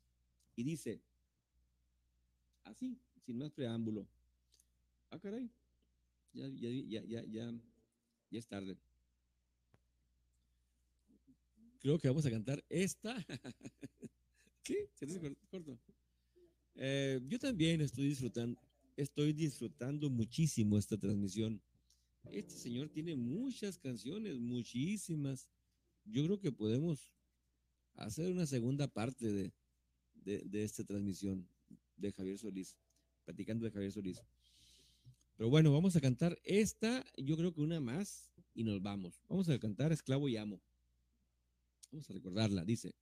Y 0.55 0.63
dice, 0.63 1.01
así, 2.63 2.99
sin 3.25 3.37
más 3.37 3.51
preámbulo. 3.51 4.07
Ah, 5.09 5.19
caray. 5.19 5.49
Ya, 6.33 6.47
ya, 6.49 6.69
ya, 6.69 7.03
ya, 7.03 7.23
ya, 7.25 7.53
es 8.31 8.47
tarde. 8.47 8.77
Creo 11.79 11.97
que 11.97 12.07
vamos 12.07 12.25
a 12.25 12.31
cantar 12.31 12.63
esta. 12.67 13.15
¿Qué? 14.63 14.89
¿Se 14.93 15.05
te 15.05 15.35
corto? 15.49 15.79
Eh, 16.75 17.21
yo 17.27 17.39
también 17.39 17.79
estoy 17.79 18.09
disfrutando, 18.09 18.59
estoy 18.97 19.31
disfrutando 19.31 20.09
muchísimo 20.09 20.77
esta 20.77 20.97
transmisión. 20.97 21.61
Este 22.31 22.55
señor 22.55 22.89
tiene 22.89 23.15
muchas 23.15 23.77
canciones, 23.77 24.39
muchísimas. 24.39 25.47
Yo 26.03 26.25
creo 26.25 26.39
que 26.39 26.51
podemos 26.51 27.14
hacer 27.95 28.31
una 28.31 28.45
segunda 28.45 28.87
parte 28.87 29.31
de, 29.31 29.53
de, 30.23 30.63
esta 30.63 30.83
transmisión 30.83 31.47
de 31.95 32.11
Javier 32.11 32.37
Solís, 32.37 32.75
platicando 33.23 33.65
de 33.65 33.71
Javier 33.71 33.91
Solís. 33.91 34.21
Pero 35.37 35.49
bueno, 35.49 35.71
vamos 35.71 35.95
a 35.95 36.01
cantar 36.01 36.39
esta, 36.43 37.05
yo 37.17 37.35
creo 37.37 37.53
que 37.53 37.61
una 37.61 37.79
más, 37.79 38.31
y 38.53 38.63
nos 38.63 38.81
vamos. 38.81 39.21
Vamos 39.27 39.49
a 39.49 39.59
cantar 39.59 39.91
Esclavo 39.91 40.29
y 40.29 40.37
Amo. 40.37 40.61
Vamos 41.91 42.09
a 42.09 42.13
recordarla, 42.13 42.63
dice. 42.63 42.95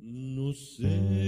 No 0.00 0.52
sé 0.54 1.19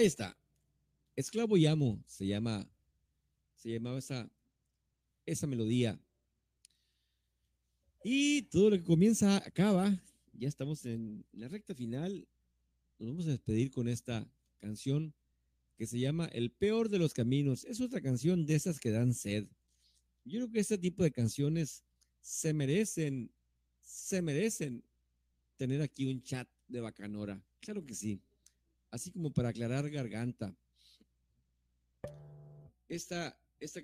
Ahí 0.00 0.06
está. 0.06 0.34
Esclavo 1.14 1.58
y 1.58 1.66
amo 1.66 2.02
se 2.06 2.26
llama, 2.26 2.66
se 3.54 3.68
llamaba 3.68 3.98
esa, 3.98 4.30
esa 5.26 5.46
melodía. 5.46 6.00
Y 8.02 8.40
todo 8.44 8.70
lo 8.70 8.78
que 8.78 8.84
comienza 8.84 9.36
acaba. 9.36 10.02
Ya 10.32 10.48
estamos 10.48 10.86
en 10.86 11.26
la 11.32 11.48
recta 11.48 11.74
final. 11.74 12.26
Nos 12.98 13.10
vamos 13.10 13.26
a 13.26 13.32
despedir 13.32 13.70
con 13.70 13.88
esta 13.88 14.26
canción 14.58 15.12
que 15.76 15.86
se 15.86 15.98
llama 15.98 16.30
El 16.32 16.50
peor 16.50 16.88
de 16.88 16.98
los 16.98 17.12
caminos. 17.12 17.66
Es 17.66 17.82
otra 17.82 18.00
canción 18.00 18.46
de 18.46 18.54
esas 18.54 18.80
que 18.80 18.92
dan 18.92 19.12
sed. 19.12 19.48
Yo 20.24 20.38
creo 20.38 20.50
que 20.50 20.60
este 20.60 20.78
tipo 20.78 21.02
de 21.02 21.12
canciones 21.12 21.84
se 22.22 22.54
merecen, 22.54 23.30
se 23.82 24.22
merecen 24.22 24.82
tener 25.58 25.82
aquí 25.82 26.06
un 26.06 26.22
chat 26.22 26.48
de 26.68 26.80
bacanora. 26.80 27.44
Claro 27.60 27.84
que 27.84 27.94
sí. 27.94 28.22
Así 28.90 29.10
como 29.12 29.32
para 29.32 29.50
aclarar 29.50 29.88
garganta. 29.88 30.56
Esta, 32.88 33.38
esta, 33.60 33.80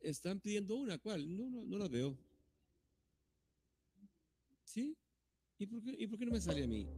están 0.00 0.40
pidiendo 0.40 0.76
una, 0.76 0.98
¿cuál? 0.98 1.36
No, 1.36 1.50
no, 1.50 1.64
no 1.64 1.78
la 1.78 1.88
veo. 1.88 2.18
¿Sí? 4.64 4.96
¿Y 5.58 5.66
por 5.66 5.82
qué, 5.82 5.94
y 5.98 6.06
por 6.06 6.18
qué 6.18 6.26
no 6.26 6.32
me 6.32 6.40
sale 6.40 6.64
a 6.64 6.66
mí? 6.66 6.88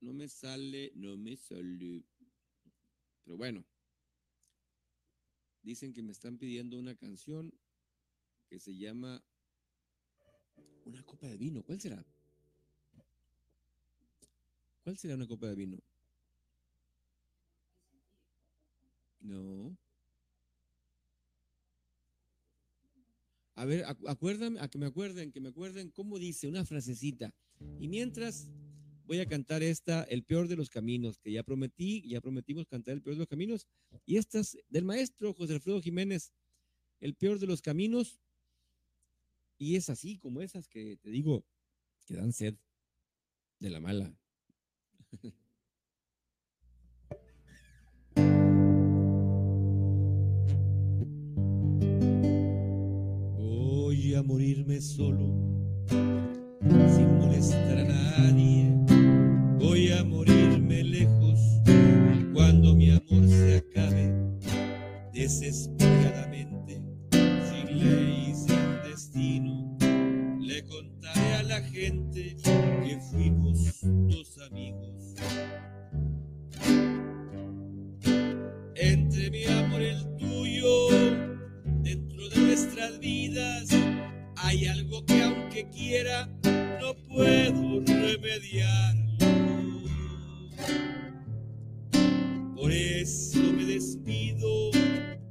No 0.00 0.12
me 0.12 0.28
sale, 0.28 0.92
no 0.94 1.16
me 1.16 1.36
sale. 1.36 2.04
Pero 3.24 3.36
bueno. 3.36 3.64
Dicen 5.62 5.92
que 5.92 6.02
me 6.02 6.12
están 6.12 6.38
pidiendo 6.38 6.78
una 6.78 6.94
canción 6.94 7.52
que 8.48 8.60
se 8.60 8.76
llama 8.76 9.24
Una 10.84 11.02
copa 11.04 11.26
de 11.26 11.36
vino. 11.36 11.64
¿Cuál 11.64 11.80
será? 11.80 12.06
¿Cuál 14.86 14.96
será 14.96 15.16
una 15.16 15.26
copa 15.26 15.48
de 15.48 15.56
vino? 15.56 15.78
No. 19.20 19.76
A 23.56 23.64
ver, 23.64 23.84
acu- 23.84 24.08
acuérdame, 24.08 24.60
a 24.60 24.68
que 24.68 24.78
me 24.78 24.86
acuerden, 24.86 25.32
que 25.32 25.40
me 25.40 25.48
acuerden 25.48 25.90
cómo 25.90 26.20
dice 26.20 26.46
una 26.46 26.64
frasecita. 26.64 27.34
Y 27.80 27.88
mientras 27.88 28.48
voy 29.06 29.18
a 29.18 29.26
cantar 29.26 29.64
esta, 29.64 30.04
El 30.04 30.22
peor 30.22 30.46
de 30.46 30.54
los 30.54 30.70
caminos, 30.70 31.18
que 31.18 31.32
ya 31.32 31.42
prometí, 31.42 32.08
ya 32.08 32.20
prometimos 32.20 32.68
cantar 32.68 32.94
El 32.94 33.02
peor 33.02 33.16
de 33.16 33.20
los 33.22 33.28
caminos. 33.28 33.66
Y 34.04 34.18
esta 34.18 34.38
es 34.38 34.56
del 34.68 34.84
maestro 34.84 35.34
José 35.34 35.54
Alfredo 35.54 35.82
Jiménez, 35.82 36.32
El 37.00 37.16
peor 37.16 37.40
de 37.40 37.48
los 37.48 37.60
caminos. 37.60 38.20
Y 39.58 39.74
es 39.74 39.90
así 39.90 40.16
como 40.16 40.42
esas 40.42 40.68
que 40.68 40.96
te 40.98 41.10
digo, 41.10 41.44
que 42.06 42.14
dan 42.14 42.32
sed 42.32 42.54
de 43.58 43.70
la 43.70 43.80
mala. 43.80 44.16
Voy 53.38 54.14
a 54.14 54.22
morirme 54.22 54.80
solo, 54.80 55.34
sin 56.60 57.18
molestar 57.18 57.78
a 57.78 57.84
nadie. 57.84 58.72
Voy 59.58 59.92
a 59.92 60.04
morirme 60.04 60.84
lejos 60.84 61.40
cuando 62.34 62.74
mi 62.74 62.90
amor 62.90 63.28
se 63.28 63.56
acabe, 63.58 64.12
desesperadamente, 65.12 66.82
sin 67.12 67.78
ley 67.78 68.30
y 68.30 68.34
sin 68.34 68.82
destino. 68.88 69.76
Le 70.40 70.64
contaré 70.64 71.34
a 71.34 71.42
la 71.42 71.60
gente 71.62 72.36
que 72.36 72.98
fuimos 73.10 73.80
dos 73.82 74.38
amigos. 74.50 74.95
Hay 84.46 84.66
algo 84.68 85.04
que 85.04 85.22
aunque 85.24 85.68
quiera, 85.70 86.28
no 86.80 86.94
puedo 87.08 87.80
remediarlo. 87.84 89.02
Por 92.54 92.70
eso 92.70 93.38
me 93.40 93.64
despido, 93.64 94.70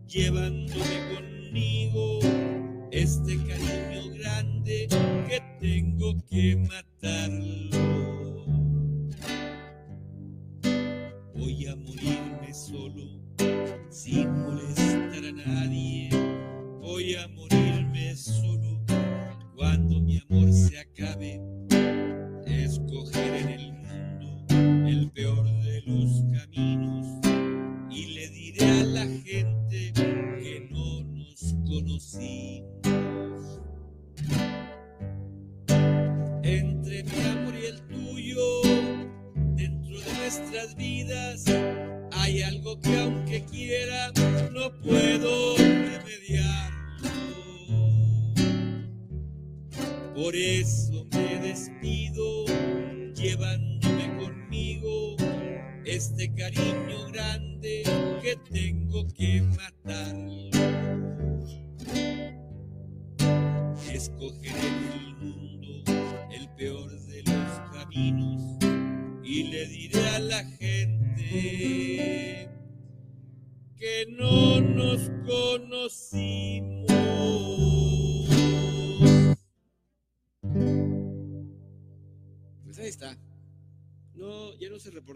llevándome 0.06 1.16
conmigo 1.16 2.20
este 2.92 3.38
cariño 3.38 4.10
grande 4.20 4.90
que 5.30 5.42
tengo 5.62 6.14
que 6.30 6.58
matarlo. 6.58 8.46
Voy 11.36 11.68
a 11.68 11.76
morirme 11.78 12.54
solo, 12.54 13.22
sin 13.90 14.45
Escoger 22.46 23.36
en 23.36 23.48
el 23.48 23.72
mundo 23.72 24.46
el 24.86 25.10
peor 25.12 25.46
de 25.46 25.82
los 25.86 26.24
caminos 26.34 27.08
y 27.90 28.08
le 28.08 28.30
diré 28.32 28.66
a 28.66 28.84
la 28.84 29.06
gente 29.24 29.94
que 29.96 30.68
no 30.70 31.04
nos 31.06 31.56
conocimos. 31.66 33.62
Entre 36.44 37.04
mi 37.06 37.22
amor 37.30 37.54
y 37.62 37.66
el 37.66 37.82
tuyo, 37.88 38.62
dentro 39.56 39.98
de 39.98 40.14
nuestras 40.20 40.76
vidas, 40.76 41.46
hay 42.12 42.42
algo 42.42 42.78
que 42.82 43.00
aunque 43.00 43.46
quiera, 43.46 44.12
no 44.52 44.70
puedo 44.82 45.56
remediarlo. 45.56 46.76
Por 50.14 50.36
eso 50.36 50.95
me 51.56 51.56
despido, 51.56 52.46
llevándome 53.14 54.18
conmigo 54.18 55.16
este 55.86 56.34
cariño 56.34 57.08
grande 57.12 57.84
que 58.22 58.36
tengo 58.52 59.08
que 59.14 59.42
matarlo. 59.42 60.50
Escogeré 63.90 64.68
el 64.68 65.16
mundo 65.16 65.82
el 66.32 66.50
peor 66.56 66.92
de 66.92 67.24
los 67.24 67.62
caminos 67.74 68.42
y 69.24 69.44
le 69.44 69.66
diré 69.68 70.10
a 70.10 70.20
la 70.20 70.44
gente 70.44 72.50
que 73.78 74.06
no 74.10 74.60
nos 74.60 75.10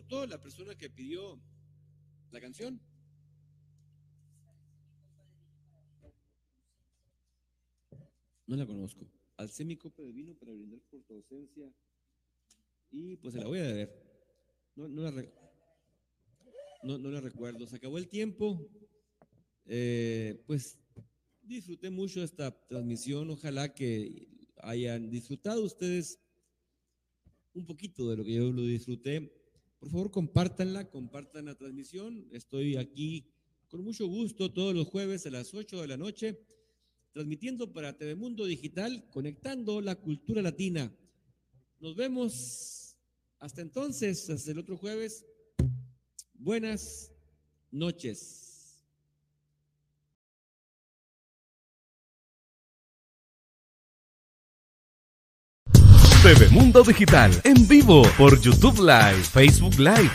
la 0.09 0.41
persona 0.41 0.75
que 0.75 0.89
pidió 0.89 1.39
la 2.31 2.41
canción. 2.41 2.81
No 8.47 8.55
la 8.55 8.65
conozco. 8.65 9.07
Mi 9.63 9.77
copa 9.77 10.01
de 10.01 10.11
vino 10.11 10.33
para 10.35 10.51
brindar 10.51 10.81
por 10.89 11.03
tu 11.03 11.13
ausencia. 11.13 11.71
Y 12.91 13.17
pues 13.17 13.35
se 13.35 13.39
la 13.39 13.47
voy 13.47 13.59
a 13.59 13.71
ver. 13.71 14.03
No, 14.75 14.87
no, 14.87 15.03
la, 15.03 15.23
no, 16.83 16.97
no 16.97 17.11
la 17.11 17.21
recuerdo. 17.21 17.67
Se 17.67 17.75
acabó 17.75 17.99
el 17.99 18.09
tiempo. 18.09 18.67
Eh, 19.65 20.43
pues 20.47 20.79
disfruté 21.43 21.91
mucho 21.91 22.23
esta 22.23 22.51
transmisión. 22.67 23.29
Ojalá 23.29 23.73
que 23.73 24.27
hayan 24.57 25.11
disfrutado 25.11 25.63
ustedes 25.63 26.19
un 27.53 27.65
poquito 27.65 28.09
de 28.09 28.17
lo 28.17 28.23
que 28.23 28.33
yo 28.33 28.51
lo 28.51 28.63
disfruté. 28.63 29.38
Por 29.79 29.89
favor, 29.89 30.11
compártanla, 30.11 30.89
compartan 30.89 31.45
la 31.45 31.55
transmisión. 31.55 32.27
Estoy 32.31 32.75
aquí 32.75 33.25
con 33.69 33.81
mucho 33.83 34.07
gusto 34.07 34.51
todos 34.51 34.75
los 34.75 34.87
jueves 34.87 35.25
a 35.25 35.29
las 35.29 35.53
8 35.53 35.81
de 35.81 35.87
la 35.87 35.95
noche, 35.95 36.37
transmitiendo 37.13 37.71
para 37.71 37.97
Telemundo 37.97 38.45
Digital, 38.45 39.07
conectando 39.09 39.79
la 39.79 39.95
cultura 39.95 40.41
latina. 40.41 40.91
Nos 41.79 41.95
vemos 41.95 42.97
hasta 43.39 43.61
entonces, 43.61 44.29
hasta 44.29 44.51
el 44.51 44.59
otro 44.59 44.75
jueves. 44.75 45.25
Buenas 46.33 47.13
noches. 47.71 48.48
TV 56.29 56.47
Mundo 56.51 56.83
Digital 56.83 57.31
en 57.43 57.67
vivo 57.67 58.03
por 58.15 58.39
YouTube 58.39 58.77
Live, 58.81 59.23
Facebook 59.23 59.79
Live 59.79 60.07